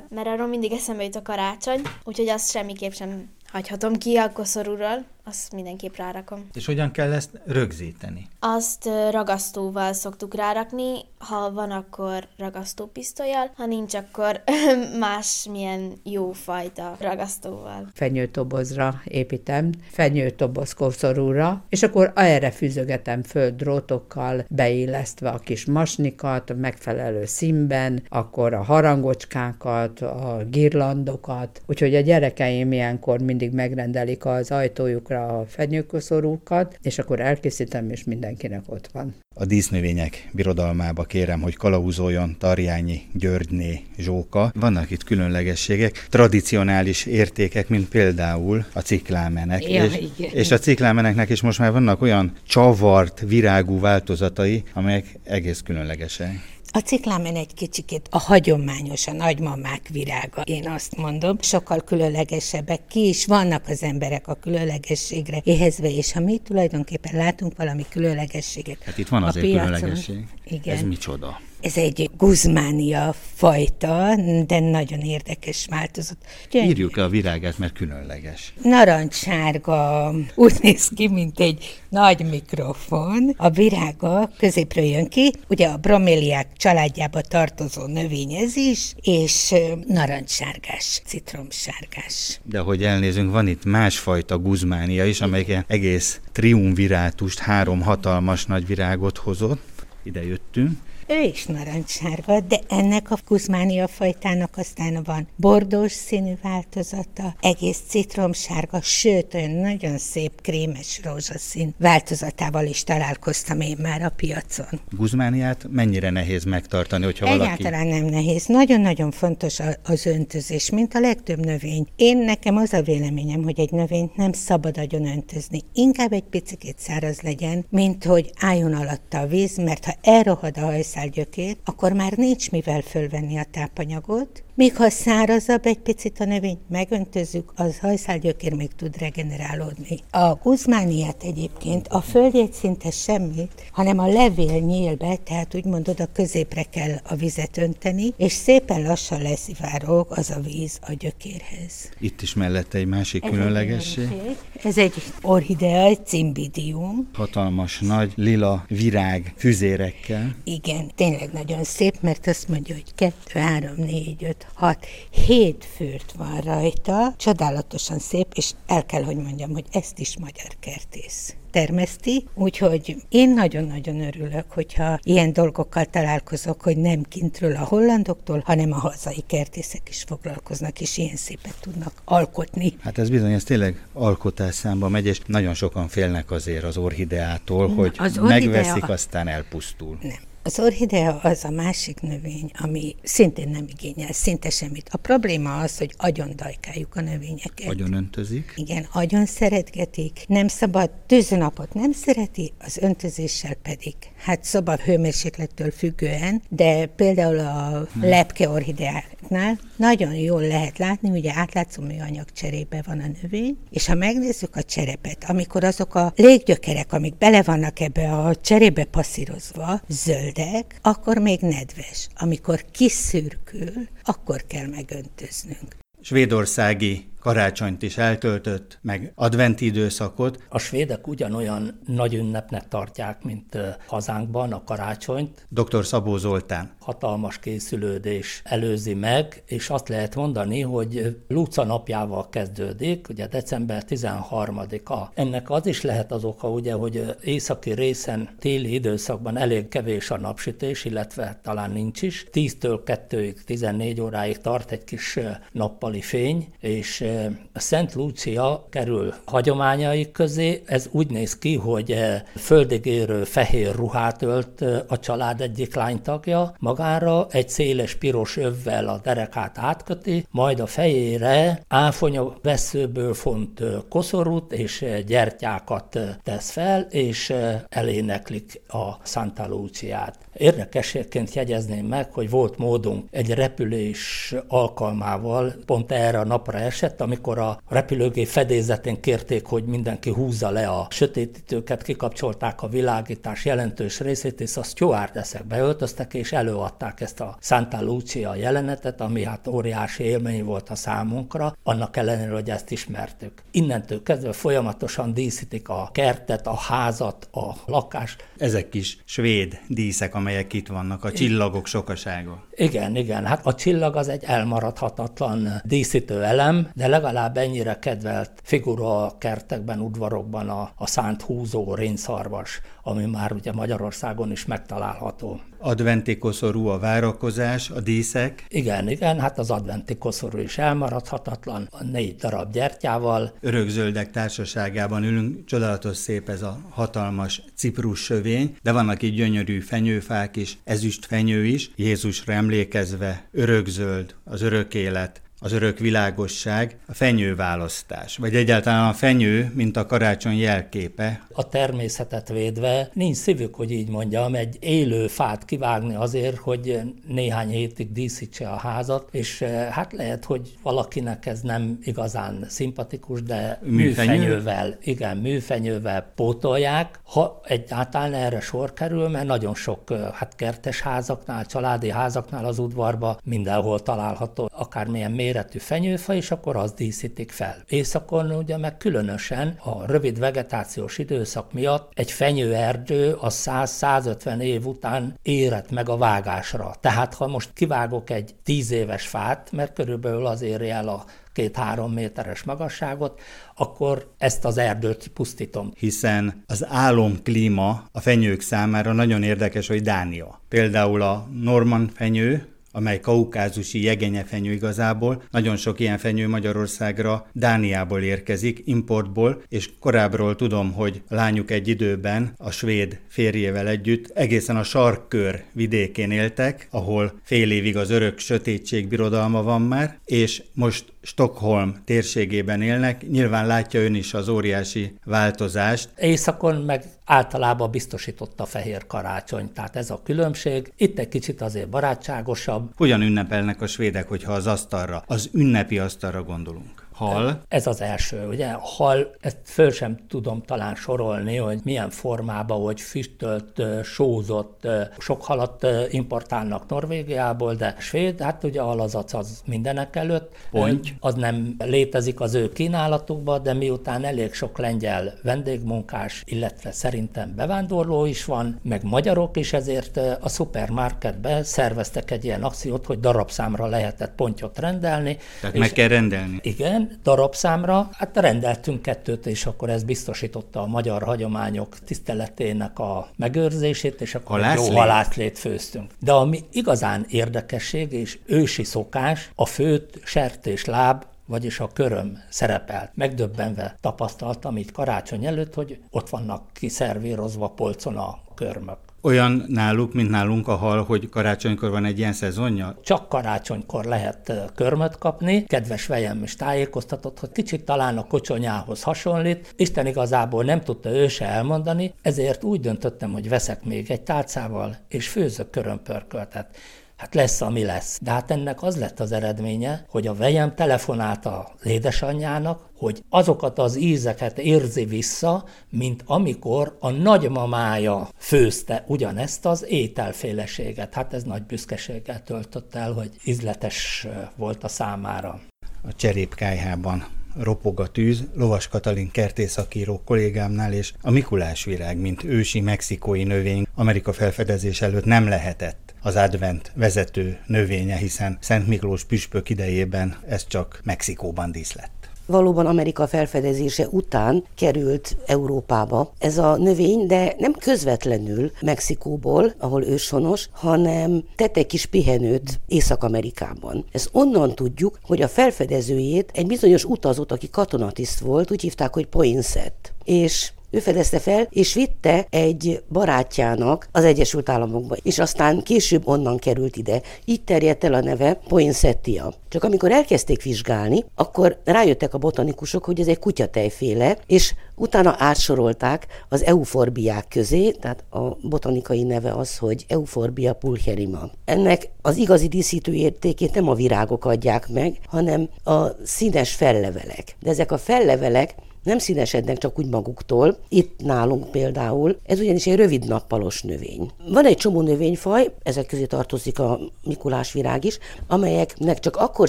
mert 0.09 0.27
arról 0.27 0.47
mindig 0.47 0.73
eszembe 0.73 1.03
jut 1.03 1.17
a 1.17 1.23
karácsony, 1.23 1.83
úgyhogy 2.05 2.29
azt 2.29 2.51
semmiképp 2.51 2.93
sem 2.93 3.29
hagyhatom 3.47 3.95
ki 3.97 4.17
a 4.17 4.33
koszorúról 4.33 5.05
azt 5.29 5.53
mindenképp 5.53 5.97
rárakom. 5.97 6.47
És 6.55 6.67
hogyan 6.67 6.91
kell 6.91 7.13
ezt 7.13 7.31
rögzíteni? 7.45 8.29
Azt 8.39 8.89
ragasztóval 9.11 9.93
szoktuk 9.93 10.35
rárakni, 10.35 10.99
ha 11.19 11.53
van, 11.53 11.71
akkor 11.71 12.29
ragasztópisztolyjal, 12.37 13.51
ha 13.57 13.67
nincs, 13.67 13.95
akkor 13.95 14.43
más 14.99 15.47
milyen 15.51 15.93
jó 16.03 16.33
fajta 16.33 16.97
ragasztóval. 17.01 17.91
Fenyőtobozra 17.95 19.01
építem, 19.05 19.71
fenyőtoboz 19.91 20.73
koszorúra, 20.73 21.65
és 21.69 21.83
akkor 21.83 22.13
erre 22.15 22.51
fűzögetem 22.51 23.23
föl 23.23 23.51
drótokkal, 23.51 24.45
beillesztve 24.49 25.29
a 25.29 25.39
kis 25.39 25.65
masnikat, 25.65 26.57
megfelelő 26.57 27.25
színben, 27.25 28.03
akkor 28.09 28.55
a 28.55 28.63
harangocskákat, 28.63 30.01
a 30.01 30.43
girlandokat, 30.51 31.63
úgyhogy 31.67 31.95
a 31.95 32.01
gyerekeim 32.01 32.73
ilyenkor 32.73 33.21
mindig 33.21 33.53
megrendelik 33.53 34.25
az 34.25 34.51
ajtójukra 34.51 35.16
a 35.17 35.45
fenyőkoszorúkat, 35.49 36.79
és 36.83 36.99
akkor 36.99 37.21
elkészítem, 37.21 37.91
és 37.91 38.05
mindenkinek 38.05 38.63
ott 38.67 38.89
van. 38.93 39.15
A 39.35 39.45
dísznövények 39.45 40.29
birodalmába 40.33 41.05
kérem, 41.05 41.41
hogy 41.41 41.57
kalauzoljon 41.57 42.37
Tarjányi, 42.39 43.03
Györgyné, 43.13 43.83
Zsóka. 43.99 44.53
Vannak 44.55 44.91
itt 44.91 45.05
különlegességek, 45.05 46.07
tradicionális 46.11 47.07
értékek, 47.07 47.69
mint 47.69 47.89
például 47.89 48.65
a 48.73 48.81
ciklámenek. 48.81 49.71
Ja, 49.71 49.85
és, 49.85 49.97
igen. 50.17 50.31
és 50.33 50.51
a 50.51 50.59
ciklámeneknek 50.59 51.29
is 51.29 51.41
most 51.41 51.59
már 51.59 51.73
vannak 51.73 52.03
olyan 52.03 52.33
csavart, 52.47 53.21
virágú 53.21 53.81
változatai, 53.81 54.63
amelyek 54.73 55.19
egész 55.25 55.61
különlegesek. 55.61 56.55
A 56.77 56.81
ciklámen 56.81 57.37
egy 57.37 57.55
kicsikét 57.55 58.09
a 58.11 58.19
hagyományos, 58.19 59.07
a 59.07 59.13
nagymamák 59.13 59.89
virága, 59.93 60.43
én 60.43 60.69
azt 60.69 60.97
mondom. 60.97 61.37
Sokkal 61.41 61.81
különlegesebbek 61.81 62.81
ki 62.89 63.09
is 63.09 63.27
vannak 63.27 63.69
az 63.69 63.83
emberek 63.83 64.29
a 64.29 64.35
különlegességre 64.35 65.41
éhezve, 65.45 65.91
és 65.91 66.13
ha 66.13 66.21
mi 66.21 66.39
tulajdonképpen 66.39 67.17
látunk 67.17 67.57
valami 67.57 67.85
különlegességet. 67.89 68.83
Hát 68.85 68.99
itt 68.99 69.09
van 69.09 69.23
azért 69.23 69.47
a 69.47 69.49
piacon, 69.49 69.73
különlegesség. 69.73 70.25
Igen. 70.45 70.77
Ez 70.77 70.83
micsoda? 70.83 71.41
Ez 71.61 71.77
egy 71.77 72.11
guzmánia 72.17 73.15
fajta, 73.35 74.15
de 74.47 74.61
nagyon 74.61 75.01
érdekes 75.01 75.67
változat. 75.71 76.17
Gyönyörű. 76.51 76.71
Írjuk 76.71 76.97
a 76.97 77.09
virágát, 77.09 77.59
mert 77.59 77.73
különleges. 77.73 78.53
Narancssárga, 78.63 80.13
úgy 80.35 80.55
néz 80.61 80.89
ki, 80.97 81.09
mint 81.09 81.41
egy 81.41 81.81
nagy 81.89 82.27
mikrofon. 82.31 83.35
A 83.37 83.51
virága 83.51 84.31
középről 84.39 84.85
jön 84.85 85.09
ki, 85.09 85.33
ugye 85.49 85.67
a 85.69 85.77
broméliák 85.77 86.47
családjába 86.57 87.21
tartozó 87.21 87.87
növény 87.87 88.33
ez 88.33 88.57
is, 88.57 88.95
és 89.03 89.55
narancssárgás, 89.87 91.03
citromsárgás. 91.05 92.41
De 92.43 92.59
hogy 92.59 92.83
elnézünk, 92.83 93.31
van 93.31 93.49
itt 93.49 93.65
másfajta 93.65 94.39
guzmánia 94.39 95.05
is, 95.05 95.21
amelyik 95.21 95.65
egész 95.67 96.21
triumvirátust, 96.33 97.39
három 97.39 97.81
hatalmas 97.81 98.45
nagy 98.45 98.67
virágot 98.67 99.19
hozott. 99.19 99.87
Ide 100.03 100.27
jöttünk 100.27 100.79
ő 101.09 101.23
is 101.23 101.47
narancssárga, 101.47 102.41
de 102.41 102.61
ennek 102.69 103.11
a 103.11 103.19
kuzmánia 103.27 103.89
fajtának 103.89 104.57
aztán 104.57 105.03
van 105.05 105.29
bordós 105.37 105.93
színű 105.93 106.33
változata, 106.43 107.35
egész 107.41 107.81
citromsárga, 107.89 108.81
sőt, 108.83 109.35
olyan 109.35 109.51
nagyon 109.51 109.99
szép 109.99 110.41
krémes 110.41 111.01
rózsaszín 111.05 111.75
változatával 111.79 112.67
is 112.67 112.85
találkoztam 112.85 113.61
én 113.61 113.77
már 113.83 114.03
a 114.03 114.09
piacon. 114.09 114.81
Guzmániát 114.91 115.67
mennyire 115.71 116.11
nehéz 116.11 116.45
megtartani, 116.45 117.05
hogyha 117.05 117.27
Egyáltalán 117.27 117.87
valaki... 117.87 118.01
nem 118.01 118.11
nehéz. 118.11 118.47
Nagyon-nagyon 118.47 119.11
fontos 119.11 119.59
az 119.85 120.07
öntözés, 120.07 120.71
mint 120.71 120.95
a 120.95 121.01
legtöbb 121.01 121.45
növény. 121.45 121.87
Én 121.97 122.19
nekem 122.19 122.57
az 122.57 122.73
a 122.73 122.83
véleményem, 122.83 123.43
hogy 123.43 123.61
egy 123.61 123.71
növényt 123.71 124.17
nem 124.17 124.33
szabad 124.33 124.79
agyon 124.79 125.07
öntözni. 125.07 125.63
Inkább 125.73 126.13
egy 126.13 126.25
picit 126.31 126.79
száraz 126.79 127.21
legyen, 127.21 127.65
mint 127.71 128.05
hogy 128.05 128.31
álljon 128.41 128.73
alatta 128.73 129.19
a 129.19 129.27
víz, 129.27 129.57
mert 129.57 129.85
ha 129.85 129.95
elrohad 130.03 130.59
a 130.59 130.61
hajsz 130.61 130.96
gyökér, 131.05 131.57
akkor 131.65 131.93
már 131.93 132.13
nincs 132.13 132.51
mivel 132.51 132.81
fölvenni 132.81 133.39
a 133.39 133.47
tápanyagot, 133.51 134.45
Míg 134.57 134.77
ha 134.77 134.91
szárazabb 134.91 135.67
egy 135.67 135.79
picit 135.79 136.21
a 136.21 136.25
növényt 136.25 136.69
megöntözzük, 136.69 137.53
az 137.57 137.79
hajszálgyökér 137.79 138.53
még 138.53 138.71
tud 138.77 138.99
regenerálódni. 138.99 139.99
A 140.11 140.35
guzmániát 140.35 141.23
egyébként 141.23 141.89
a 141.89 142.01
földjegy 142.01 142.53
szinte 142.53 142.91
semmit, 142.91 143.69
hanem 143.73 143.99
a 143.99 144.07
levél 144.07 144.59
nyílbe, 144.59 145.17
tehát 145.17 145.55
úgymond 145.55 145.89
oda 145.89 146.07
középre 146.13 146.63
kell 146.63 147.01
a 147.05 147.15
vizet 147.15 147.57
önteni, 147.57 148.15
és 148.17 148.33
szépen 148.33 148.83
lassan 148.83 149.23
leszivárog 149.23 150.07
az 150.11 150.31
a 150.31 150.41
víz 150.41 150.79
a 150.83 150.93
gyökérhez. 150.93 151.91
Itt 152.01 152.23
is 152.23 152.35
mellette 152.35 152.79
egy 152.79 152.87
másik 152.87 153.25
Ez 153.25 153.31
különlegesség. 153.31 154.09
Egy 154.13 154.37
Ez 154.63 154.79
egy 154.79 154.95
orhidea, 155.23 155.85
egy 155.85 156.07
cimbidium. 156.07 157.09
Hatalmas, 157.13 157.81
nagy, 157.81 158.13
lila 158.15 158.65
virág 158.69 159.35
füzérekkel. 159.37 160.37
Igen, 160.45 160.86
tényleg 160.95 161.33
nagyon 161.33 161.65
szép, 161.65 161.95
mert 162.01 162.27
azt 162.27 162.49
mondja, 162.49 162.75
hogy 162.75 162.95
kettő, 162.95 163.41
három, 163.41 163.75
négy, 163.77 164.25
öt, 164.25 164.47
hat, 164.55 164.87
hét 165.11 165.65
fűrt 165.77 166.13
van 166.17 166.41
rajta, 166.41 167.15
csodálatosan 167.17 167.99
szép, 167.99 168.27
és 168.35 168.51
el 168.67 168.87
kell, 168.87 169.03
hogy 169.03 169.17
mondjam, 169.17 169.51
hogy 169.53 169.67
ezt 169.73 169.99
is 169.99 170.19
magyar 170.19 170.49
kertész 170.61 171.35
termeszti, 171.57 172.25
úgyhogy 172.35 172.97
én 173.09 173.31
nagyon-nagyon 173.31 174.01
örülök, 174.01 174.45
hogyha 174.49 174.99
ilyen 175.03 175.33
dolgokkal 175.33 175.85
találkozok, 175.85 176.63
hogy 176.63 176.77
nem 176.77 177.03
kintről 177.03 177.57
a 177.57 177.65
hollandoktól, 177.65 178.43
hanem 178.45 178.73
a 178.73 178.79
hazai 178.79 179.25
kertészek 179.27 179.89
is 179.89 180.05
foglalkoznak, 180.07 180.81
és 180.81 180.97
ilyen 180.97 181.17
szépet 181.17 181.55
tudnak 181.61 181.93
alkotni. 182.05 182.73
Hát 182.81 182.99
ez 182.99 183.09
bizony, 183.09 183.33
ez 183.33 183.45
tényleg 183.45 183.87
alkotás 183.93 184.55
számba 184.55 184.89
megy, 184.89 185.07
és 185.07 185.21
nagyon 185.27 185.55
sokan 185.55 185.89
félnek 185.89 186.31
azért 186.31 186.65
az 186.65 186.77
orhideától, 186.77 187.69
hogy 187.69 187.95
az 187.99 188.19
orhidea... 188.19 188.51
megveszik, 188.51 188.89
aztán 188.89 189.29
elpusztul. 189.29 189.99
Nem. 190.03 190.35
Az 190.47 190.59
orhidea 190.59 191.19
az 191.23 191.45
a 191.45 191.51
másik 191.51 192.01
növény, 192.01 192.51
ami 192.59 192.95
szintén 193.03 193.49
nem 193.49 193.67
igényel 193.69 194.13
szinte 194.13 194.51
semmit. 194.51 194.89
A 194.93 194.97
probléma 194.97 195.59
az, 195.59 195.79
hogy 195.79 195.95
agyon 195.97 196.33
dajkáljuk 196.37 196.97
a 196.97 197.01
növényeket. 197.01 197.69
Agyon 197.69 197.93
öntözik? 197.93 198.53
Igen, 198.57 198.89
agyon 198.93 199.27
szeretgetik. 199.27 200.25
Nem 200.29 200.49
szabad, 200.49 200.91
tűzönapot 201.07 201.75
nem 201.75 201.93
szereti, 201.93 202.53
az 202.59 202.77
öntözéssel 202.77 203.55
pedig. 203.55 203.95
Hát 204.17 204.45
szoba 204.45 204.77
hőmérséklettől 204.77 205.71
függően, 205.71 206.43
de 206.49 206.87
például 206.87 207.39
a 207.39 207.87
hmm. 207.93 208.03
lepke 208.03 208.49
orhideáknál 208.49 209.59
nagyon 209.77 210.15
jól 210.15 210.43
lehet 210.43 210.79
látni, 210.79 211.11
ugye 211.11 211.33
átlátszó 211.35 211.83
műanyag 211.83 212.33
cserébe 212.33 212.83
van 212.87 213.01
a 213.01 213.11
növény, 213.23 213.57
és 213.71 213.87
ha 213.87 213.95
megnézzük 213.95 214.57
a 214.57 214.63
cserepet, 214.63 215.25
amikor 215.29 215.65
azok 215.65 215.95
a 215.95 216.13
léggyökerek, 216.17 216.93
amik 216.93 217.19
bele 217.19 217.43
vannak 217.43 217.81
ebbe 217.81 218.13
a 218.13 218.37
cserébe 218.37 218.85
passzírozva, 218.85 219.81
zöld 219.89 220.36
meleg, 220.37 220.79
akkor 220.83 221.19
még 221.19 221.41
nedves. 221.41 222.09
Amikor 222.17 222.65
kiszürkül, 222.71 223.89
akkor 224.05 224.45
kell 224.47 224.67
megöntöznünk. 224.67 225.77
Svédországi 226.01 227.09
karácsonyt 227.27 227.83
is 227.83 227.99
eltöltött, 227.99 228.79
meg 228.83 229.13
adventi 229.15 229.65
időszakot. 229.65 230.43
A 230.49 230.59
svédek 230.59 231.07
ugyanolyan 231.07 231.81
nagy 231.87 232.15
ünnepnek 232.15 232.69
tartják, 232.69 233.23
mint 233.23 233.59
hazánkban 233.87 234.53
a 234.53 234.65
karácsonyt. 234.65 235.47
Dr. 235.49 235.85
Szabó 235.85 236.17
Zoltán. 236.17 236.71
Hatalmas 236.81 237.39
készülődés 237.39 238.41
előzi 238.45 238.95
meg, 238.95 239.43
és 239.47 239.71
azt 239.71 239.89
lehet 239.89 240.15
mondani, 240.15 240.61
hogy 240.61 241.17
Luca 241.29 241.65
napjával 241.65 242.29
kezdődik, 242.29 243.09
ugye 243.09 243.27
december 243.27 243.83
13-a. 243.89 245.11
Ennek 245.15 245.51
az 245.51 245.67
is 245.67 245.83
lehet 245.83 246.13
az 246.13 246.25
oka, 246.25 246.51
ugye, 246.51 246.73
hogy 246.73 247.15
északi 247.25 247.73
részen 247.73 248.29
téli 248.39 248.75
időszakban 248.75 249.37
elég 249.37 249.69
kevés 249.69 250.11
a 250.11 250.19
napsütés, 250.19 250.85
illetve 250.85 251.41
talán 251.43 251.71
nincs 251.71 252.03
is. 252.03 252.27
10-től 252.33 252.81
2-ig, 252.85 253.35
14 253.45 254.01
óráig 254.01 254.39
tart 254.39 254.71
egy 254.71 254.85
kis 254.85 255.19
nappali 255.53 256.01
fény, 256.01 256.49
és 256.61 257.05
a 257.53 257.61
Szent 257.61 257.95
Lúcia 257.95 258.67
kerül 258.71 259.15
hagyományai 259.25 260.11
közé. 260.13 260.63
Ez 260.67 260.89
úgy 260.91 261.11
néz 261.11 261.39
ki, 261.39 261.57
hogy 261.57 261.93
eh, 261.93 262.23
földigérő 262.37 263.25
fehér 263.25 263.75
ruhát 263.75 264.23
ölt 264.23 264.63
eh, 264.63 264.81
a 264.87 264.99
család 264.99 265.41
egyik 265.41 265.75
lánytagja 265.75 266.55
magára, 266.59 267.27
egy 267.31 267.49
széles 267.49 267.95
piros 267.95 268.37
övvel 268.37 268.89
a 268.89 269.01
derekát 269.03 269.59
átköti, 269.59 270.27
majd 270.31 270.61
a 270.61 270.67
fejére 270.67 271.63
áfonya 271.69 272.35
veszőből 272.43 273.15
font 273.15 273.61
eh, 273.61 273.73
koszorút 273.89 274.53
és 274.53 274.85
gyertyákat 275.07 275.99
tesz 276.23 276.51
fel, 276.51 276.81
és 276.91 277.35
eléneklik 277.69 278.61
a 278.69 279.07
Santa 279.07 279.47
Luciát. 279.49 280.26
Érdekességként 280.39 281.35
jegyezném 281.35 281.87
meg, 281.87 282.13
hogy 282.13 282.31
volt 282.31 282.59
módunk 282.59 283.09
egy 283.11 283.31
repülés 283.31 284.35
alkalmával, 284.49 285.55
pont 285.67 285.93
erre 285.93 286.19
a 286.19 286.25
napra 286.25 286.59
esett, 286.59 287.01
amikor 287.01 287.39
a 287.39 287.61
repülőgép 287.69 288.27
fedélzetén 288.27 289.01
kérték, 289.01 289.47
hogy 289.47 289.65
mindenki 289.65 290.11
húzza 290.11 290.51
le 290.51 290.69
a 290.69 290.87
sötétítőket, 290.91 291.83
kikapcsolták 291.83 292.63
a 292.63 292.69
világítás 292.69 293.45
jelentős 293.45 294.01
részét, 294.01 294.41
és 294.41 294.57
a 294.57 294.63
stewardessek 294.63 295.47
beöltöztek, 295.47 296.15
és 296.15 296.33
előadták 296.33 297.01
ezt 297.01 297.21
a 297.21 297.37
Santa 297.41 297.83
Lucia 297.83 298.35
jelenetet, 298.35 299.01
ami 299.01 299.25
hát 299.25 299.47
óriási 299.47 300.03
élmény 300.03 300.45
volt 300.45 300.71
a 300.71 300.75
számunkra, 300.75 301.57
annak 301.63 301.97
ellenére, 301.97 302.33
hogy 302.33 302.51
ezt 302.51 302.71
ismertük. 302.71 303.33
Innentől 303.51 304.03
kezdve 304.03 304.33
folyamatosan 304.33 305.15
díszítik 305.15 305.69
a 305.69 305.89
kertet, 305.93 306.47
a 306.47 306.57
házat, 306.57 307.29
a 307.33 307.53
lakást. 307.67 308.25
Ezek 308.39 308.75
is 308.75 308.99
svéd 309.05 309.61
díszek, 309.69 310.15
amelyek 310.15 310.26
itt 310.51 310.69
vannak, 310.69 311.05
a 311.05 311.13
csillagok 311.13 311.67
sokasága. 311.67 312.45
Igen, 312.51 312.97
igen, 312.97 313.25
hát 313.25 313.47
a 313.47 313.55
csillag 313.55 313.97
az 313.97 314.09
egy 314.09 314.25
elmaradhatatlan 314.25 315.49
díszítő 315.65 316.23
elem, 316.23 316.69
de 316.75 316.87
legalább 316.87 317.37
ennyire 317.37 317.79
kedvelt 317.79 318.31
figura 318.43 319.05
a 319.05 319.19
kertekben, 319.19 319.81
udvarokban 319.81 320.49
a, 320.49 320.71
a 320.77 320.87
szánt 320.87 321.23
húzó 321.23 321.75
rénszarvas, 321.75 322.61
ami 322.83 323.05
már 323.05 323.33
ugye 323.33 323.53
Magyarországon 323.53 324.31
is 324.31 324.45
megtalálható. 324.45 325.41
Adventi 325.67 326.19
koszorú 326.19 326.67
a 326.67 326.79
várakozás, 326.79 327.71
a 327.71 327.81
díszek? 327.81 328.45
Igen, 328.49 328.89
igen, 328.89 329.21
hát 329.21 329.39
az 329.39 329.51
adventi 329.51 329.97
koszorú 329.97 330.39
is 330.39 330.59
elmaradhatatlan, 330.59 331.69
a 331.71 331.85
négy 331.85 332.15
darab 332.17 332.53
gyertyával. 332.53 333.33
Örökzöldek 333.41 334.11
társaságában 334.11 335.05
ülünk, 335.05 335.45
csodálatos 335.45 335.97
szép 335.97 336.29
ez 336.29 336.43
a 336.43 336.59
hatalmas 336.71 337.43
ciprus 337.55 338.01
sövény, 338.01 338.57
de 338.63 338.73
vannak 338.73 339.03
itt 339.03 339.15
gyönyörű 339.15 339.61
fenyőfák 339.61 340.37
is, 340.37 340.59
ezüst 340.65 341.07
fenyő 341.07 341.45
is, 341.45 341.71
Jézusra 341.77 342.33
emlékezve, 342.33 343.29
örökzöld, 343.33 344.15
az 344.25 344.43
örök 344.43 344.75
élet, 344.75 345.21
az 345.41 345.53
örök 345.53 345.79
világosság, 345.79 346.79
a 346.87 346.95
fenyőválasztás, 346.95 348.17
vagy 348.17 348.35
egyáltalán 348.35 348.89
a 348.89 348.93
fenyő, 348.93 349.53
mint 349.55 349.77
a 349.77 349.87
karácsony 349.87 350.37
jelképe. 350.37 351.27
A 351.33 351.49
természetet 351.49 352.29
védve 352.29 352.91
nincs 352.93 353.17
szívük, 353.17 353.55
hogy 353.55 353.71
így 353.71 353.89
mondjam, 353.89 354.35
egy 354.35 354.57
élő 354.61 355.07
fát 355.07 355.45
kivágni 355.45 355.95
azért, 355.95 356.37
hogy 356.37 356.81
néhány 357.09 357.49
hétig 357.49 357.93
díszítse 357.93 358.49
a 358.49 358.57
házat, 358.57 359.09
és 359.11 359.41
eh, 359.41 359.69
hát 359.71 359.93
lehet, 359.93 360.25
hogy 360.25 360.55
valakinek 360.63 361.27
ez 361.27 361.41
nem 361.41 361.79
igazán 361.83 362.45
szimpatikus, 362.49 363.23
de 363.23 363.59
Műfenyő? 363.63 364.13
műfenyővel, 364.13 364.77
igen, 364.83 365.17
műfenyővel 365.17 366.13
pótolják. 366.15 367.01
Ha 367.05 367.41
egyáltalán 367.45 368.15
erre 368.15 368.41
sor 368.41 368.73
kerül, 368.73 369.09
mert 369.09 369.27
nagyon 369.27 369.55
sok 369.55 369.91
eh, 369.91 369.99
hát 370.13 370.35
kertes 370.37 370.81
házaknál, 370.81 371.47
családi 371.47 371.91
házaknál 371.91 372.45
az 372.45 372.59
udvarba 372.59 373.19
mindenhol 373.25 373.81
található 373.81 374.51
akármilyen 374.53 375.11
méretű 375.27 375.59
fenyőfa, 375.59 376.15
és 376.15 376.31
akkor 376.31 376.57
az 376.57 376.73
díszítik 376.73 377.31
fel. 377.31 377.57
Északon 377.69 378.33
ugye 378.33 378.57
meg 378.57 378.77
különösen 378.77 379.59
a 379.63 379.87
rövid 379.87 380.19
vegetációs 380.19 380.99
időszak 380.99 381.53
miatt 381.53 381.91
egy 381.95 382.11
fenyőerdő 382.11 383.13
a 383.13 383.31
100-150 383.31 384.41
év 384.41 384.67
után 384.67 385.19
érett 385.23 385.71
meg 385.71 385.89
a 385.89 385.97
vágásra. 385.97 386.75
Tehát 386.81 387.15
ha 387.15 387.27
most 387.27 387.51
kivágok 387.53 388.11
egy 388.11 388.35
10 388.43 388.71
éves 388.71 389.07
fát, 389.07 389.51
mert 389.53 389.73
körülbelül 389.73 390.27
az 390.27 390.43
éri 390.43 390.71
el 390.71 390.89
a 390.89 391.05
két-három 391.33 391.93
méteres 391.93 392.43
magasságot, 392.43 393.21
akkor 393.55 394.11
ezt 394.19 394.45
az 394.45 394.59
erdőt 394.59 395.09
pusztítom. 395.09 395.73
Hiszen 395.77 396.43
az 396.47 396.67
álomklíma 396.69 397.85
a 397.93 398.01
fenyők 398.01 398.41
számára 398.41 398.93
nagyon 398.93 399.23
érdekes, 399.23 399.67
hogy 399.67 399.83
Dánia. 399.83 400.41
Például 400.49 401.03
a 401.03 401.29
Norman 401.43 401.91
fenyő, 401.95 402.56
amely 402.77 403.01
kaukázusi 403.01 403.83
jegenyefenyő 403.83 404.53
igazából. 404.53 405.23
Nagyon 405.31 405.57
sok 405.57 405.81
ilyen 405.81 405.99
fenyő 405.99 406.29
Magyarországra 406.29 407.27
Dániából 407.33 408.03
érkezik, 408.03 408.63
importból, 408.65 409.43
és 409.49 409.71
korábbról 409.81 410.37
tudom, 410.37 410.73
hogy 410.73 411.03
lányuk 411.09 411.51
egy 411.51 411.69
időben 411.69 412.33
a 412.37 412.51
svéd 412.51 412.99
férjével 413.09 413.69
együtt 413.69 414.11
egészen 414.15 414.57
a 414.57 414.63
sarkkör 414.63 415.43
vidékén 415.53 416.11
éltek, 416.11 416.69
ahol 416.71 417.21
fél 417.23 417.51
évig 417.51 417.77
az 417.77 417.91
örök 417.91 418.19
sötétség 418.19 418.89
birodalma 418.89 419.43
van 419.43 419.63
már, 419.63 419.99
és 420.05 420.43
most 420.53 420.85
Stockholm 421.07 421.77
térségében 421.85 422.63
élnek. 422.63 423.09
Nyilván 423.09 423.47
látja 423.47 423.81
ön 423.81 423.95
is 423.95 424.15
az 424.15 424.29
óriási 424.29 424.95
változást. 425.05 425.89
Északon 425.99 426.57
meg 426.57 426.85
általában 427.05 427.71
biztosította 427.71 428.43
a 428.43 428.47
fehér 428.47 428.87
karácsony, 428.87 429.53
tehát 429.53 429.77
ez 429.77 429.91
a 429.91 430.01
különbség. 430.05 430.73
Itt 430.77 430.99
egy 430.99 431.09
kicsit 431.09 431.41
azért 431.41 431.69
barátságosabb. 431.69 432.71
Hogyan 432.77 433.03
ünnepelnek 433.03 433.61
a 433.63 433.67
svédek, 433.67 434.09
hogyha 434.09 434.33
az 434.33 434.47
asztalra, 434.47 435.03
az 435.07 435.31
ünnepi 435.33 435.79
asztalra 435.79 436.23
gondolunk? 436.23 436.86
Hal? 436.97 437.43
Ez 437.49 437.67
az 437.67 437.81
első, 437.81 438.27
ugye? 438.29 438.51
Hal, 438.53 439.15
ezt 439.21 439.37
föl 439.45 439.71
sem 439.71 439.97
tudom 440.09 440.43
talán 440.43 440.75
sorolni, 440.75 441.37
hogy 441.37 441.61
milyen 441.65 441.91
formában, 441.91 442.61
hogy 442.61 442.81
füstölt, 442.81 443.63
sózott, 443.85 444.67
sok 444.99 445.25
halat 445.25 445.67
importálnak 445.91 446.69
Norvégiából, 446.69 447.55
de 447.55 447.75
svéd, 447.79 448.21
hát 448.21 448.45
ugye 448.45 448.61
a 448.61 448.65
halazac 448.65 449.13
az 449.13 449.43
mindenek 449.47 449.97
előtt. 449.97 450.35
Ponty. 450.51 450.89
Az 451.01 451.15
nem 451.15 451.55
létezik 451.59 452.21
az 452.21 452.35
ő 452.35 452.53
kínálatukban, 452.53 453.43
de 453.43 453.53
miután 453.53 454.05
elég 454.05 454.35
sok 454.35 454.59
lengyel 454.59 455.15
vendégmunkás, 455.23 456.23
illetve 456.27 456.73
szerintem 456.73 457.33
bevándorló 457.37 458.05
is 458.05 458.25
van, 458.25 458.61
meg 458.63 458.85
magyarok 458.85 459.37
is, 459.37 459.53
ezért 459.53 459.97
a 460.21 460.29
szupermarketbe 460.29 461.43
szerveztek 461.43 462.11
egy 462.11 462.25
ilyen 462.25 462.43
akciót, 462.43 462.87
hogy 462.87 463.01
darabszámra 463.01 463.67
lehetett 463.67 464.15
pontyot 464.15 464.59
rendelni. 464.59 465.17
Tehát 465.41 465.57
meg 465.57 465.73
kell 465.73 465.89
rendelni. 465.89 466.39
Igen, 466.43 466.86
darabszámra, 467.03 467.89
hát 467.93 468.17
rendeltünk 468.17 468.83
kettőt, 468.83 469.27
és 469.27 469.47
akkor 469.47 469.71
ez 469.71 469.83
biztosította 469.83 470.61
a 470.63 470.67
magyar 470.67 471.03
hagyományok 471.03 471.79
tiszteletének 471.79 472.79
a 472.79 473.09
megőrzését, 473.17 474.01
és 474.01 474.15
akkor 474.15 474.41
halászlét. 474.41 474.69
jó 474.69 474.75
halászlét 474.77 475.39
főztünk. 475.39 475.91
De 476.01 476.13
ami 476.13 476.45
igazán 476.53 477.07
érdekesség 477.09 477.93
és 477.93 478.19
ősi 478.27 478.65
szokás, 478.65 479.31
a 479.35 479.47
főt 479.47 480.01
sertés 480.05 480.65
láb 480.65 481.05
vagyis 481.27 481.61
a 481.61 481.69
köröm 481.73 482.23
szerepelt. 482.29 482.91
Megdöbbenve 482.95 483.77
tapasztaltam 483.81 484.57
így 484.57 484.73
karácsony 484.73 485.27
előtt, 485.27 485.55
hogy 485.55 485.79
ott 485.91 486.09
vannak 486.09 486.43
kiszervírozva 486.53 487.49
polcon 487.49 487.97
a 487.97 488.19
körmök. 488.35 488.79
Olyan 489.01 489.45
náluk, 489.49 489.95
mint 489.95 490.11
nálunk 490.11 490.49
a 490.49 490.55
hal, 490.55 490.85
hogy 490.85 491.09
karácsonykor 491.09 491.71
van 491.71 491.85
egy 491.85 491.99
ilyen 491.99 492.13
szezonja? 492.13 492.79
Csak 492.83 493.09
karácsonykor 493.09 493.85
lehet 493.85 494.33
körmöt 494.55 494.99
kapni. 494.99 495.45
Kedves 495.45 495.87
vejem 495.87 496.23
is 496.23 496.37
tájékoztatott, 496.37 497.19
hogy 497.19 497.33
kicsit 497.33 497.65
talán 497.65 497.99
a 497.99 498.07
kocsonyához 498.07 498.83
hasonlít. 498.83 499.55
Isten 499.57 499.87
igazából 499.87 500.45
nem 500.45 500.61
tudta 500.61 500.91
ő 500.91 501.09
se 501.09 501.27
elmondani, 501.27 501.95
ezért 502.03 502.45
úgy 502.45 502.61
döntöttem, 502.61 503.13
hogy 503.13 503.29
veszek 503.29 503.65
még 503.65 503.91
egy 503.91 504.03
tálcával, 504.03 504.77
és 504.89 505.09
főzök 505.09 505.51
körömpörköltet 505.51 506.57
Hát 506.97 507.15
lesz, 507.15 507.41
ami 507.41 507.65
lesz. 507.65 507.99
De 508.03 508.11
hát 508.11 508.31
ennek 508.31 508.63
az 508.63 508.77
lett 508.77 509.01
az 509.01 509.13
eredménye, 509.13 509.85
hogy 509.89 510.07
a 510.07 510.15
vejem 510.15 510.55
telefonált 510.55 511.27
a 511.27 511.53
édesanyjának, 511.65 512.71
hogy 512.77 513.03
azokat 513.09 513.59
az 513.59 513.77
ízeket 513.77 514.39
érzi 514.39 514.85
vissza, 514.85 515.45
mint 515.71 516.03
amikor 516.07 516.77
a 516.81 516.91
nagymamája 516.91 518.09
főzte 518.19 518.85
ugyanezt 518.87 519.47
az 519.47 519.65
ételféleséget. 519.69 520.95
Hát 520.95 521.15
ez 521.15 521.23
nagy 521.23 521.43
büszkeséggel 521.43 522.23
töltött 522.23 522.75
el, 522.75 522.93
hogy 522.93 523.11
ízletes 523.25 524.07
volt 524.37 524.65
a 524.65 524.69
számára. 524.69 525.41
A 525.83 525.95
cserépkájhában 525.95 527.07
ropog 527.39 527.81
a 527.81 527.87
tűz, 527.87 528.25
Lovas 528.35 528.69
Katalin 528.69 529.11
kertészakíró 529.11 530.03
kollégámnál, 530.05 530.73
és 530.73 530.93
a 531.01 531.11
Mikulás 531.11 531.65
virág, 531.65 531.99
mint 531.99 532.25
ősi 532.25 532.61
mexikói 532.61 533.25
növény 533.25 533.67
Amerika 533.75 534.13
felfedezés 534.13 534.83
előtt 534.83 535.05
nem 535.05 535.29
lehetett 535.29 535.86
az 536.07 536.17
advent 536.17 536.73
vezető 536.75 537.39
növénye, 537.47 537.97
hiszen 537.97 538.39
Szent 538.41 538.67
Miklós 538.67 539.05
püspök 539.05 539.49
idejében 539.49 540.17
ez 540.29 540.47
csak 540.47 540.81
Mexikóban 540.85 541.53
díszlett 541.53 541.95
valóban 542.27 542.67
Amerika 542.67 543.07
felfedezése 543.07 543.87
után 543.91 544.45
került 544.55 545.17
Európába 545.27 546.13
ez 546.19 546.39
a 546.39 546.57
növény, 546.57 547.07
de 547.07 547.35
nem 547.39 547.53
közvetlenül 547.53 548.51
Mexikóból, 548.61 549.55
ahol 549.59 549.85
őshonos, 549.85 550.49
hanem 550.53 551.25
tett 551.37 551.57
egy 551.57 551.67
kis 551.67 551.87
pihenőt 551.87 552.61
Észak-Amerikában. 552.67 553.85
Ez 553.93 554.09
onnan 554.13 554.55
tudjuk, 554.55 554.99
hogy 555.03 555.23
a 555.23 555.29
felfedezőjét 555.29 556.31
egy 556.35 556.47
bizonyos 556.47 556.85
utazót, 556.85 557.33
aki 557.33 557.51
katonatiszt 557.51 558.21
volt, 558.21 558.51
úgy 558.51 558.63
hívták, 558.63 558.95
hogy 558.95 559.07
Poinsett. 559.07 559.93
És 560.05 560.51
ő 560.77 560.79
fedezte 560.79 561.19
fel, 561.19 561.47
és 561.51 561.75
vitte 561.75 562.27
egy 562.31 562.83
barátjának 562.89 563.89
az 563.93 564.05
Egyesült 564.05 564.49
Államokba, 564.49 564.97
és 565.03 565.19
aztán 565.19 565.63
később 565.63 566.07
onnan 566.09 566.37
került 566.37 566.77
ide. 566.77 567.03
Így 567.25 567.43
terjedt 567.43 567.85
el 567.85 567.95
a 567.95 568.01
neve 568.01 568.35
Poinsettia. 568.35 569.35
Csak 569.49 569.65
amikor 569.65 569.93
elkezdték 569.93 570.43
vizsgálni, 570.43 571.05
akkor 571.15 571.61
rájöttek 571.65 572.15
a 572.15 572.19
botanikusok, 572.19 572.85
hogy 572.85 573.01
ez 573.01 573.07
egy 573.07 573.19
kutyatejféle, 573.19 574.19
és 574.27 574.55
utána 574.75 575.15
átsorolták 575.19 576.07
az 576.29 576.45
euforbiák 576.45 577.29
közé, 577.29 577.71
tehát 577.71 578.05
a 578.11 578.49
botanikai 578.49 579.03
neve 579.03 579.33
az, 579.33 579.57
hogy 579.57 579.85
Euforbia 579.89 580.55
pulcherima. 580.55 581.31
Ennek 581.45 581.89
az 582.03 582.17
igazi 582.17 582.49
díszítő 582.49 582.93
értékét 582.93 583.55
nem 583.55 583.69
a 583.69 583.75
virágok 583.75 584.25
adják 584.25 584.69
meg, 584.69 584.99
hanem 585.09 585.49
a 585.65 585.87
színes 586.05 586.55
fellevelek. 586.55 587.37
De 587.41 587.51
ezek 587.51 587.73
a 587.73 587.79
fellevelek 587.79 588.55
nem 588.87 588.99
színesednek 588.99 589.59
csak 589.59 589.79
úgy 589.79 589.87
maguktól. 589.87 590.59
Itt 590.69 591.01
nálunk 591.03 591.51
például, 591.51 592.19
ez 592.25 592.41
ugyanis 592.41 592.67
egy 592.67 592.77
rövid 592.77 593.05
nappalos 593.09 593.63
növény. 593.63 594.11
Van 594.29 594.47
egy 594.47 594.57
csomó 594.57 594.81
növényfaj, 594.81 595.53
ezek 595.63 595.87
közé 595.87 596.05
tartozik 596.05 596.59
a 596.59 596.79
Mikulás 597.03 597.53
virág 597.53 597.85
is, 597.85 597.99
amelyeknek 598.27 598.99
csak 598.99 599.17
akkor 599.17 599.49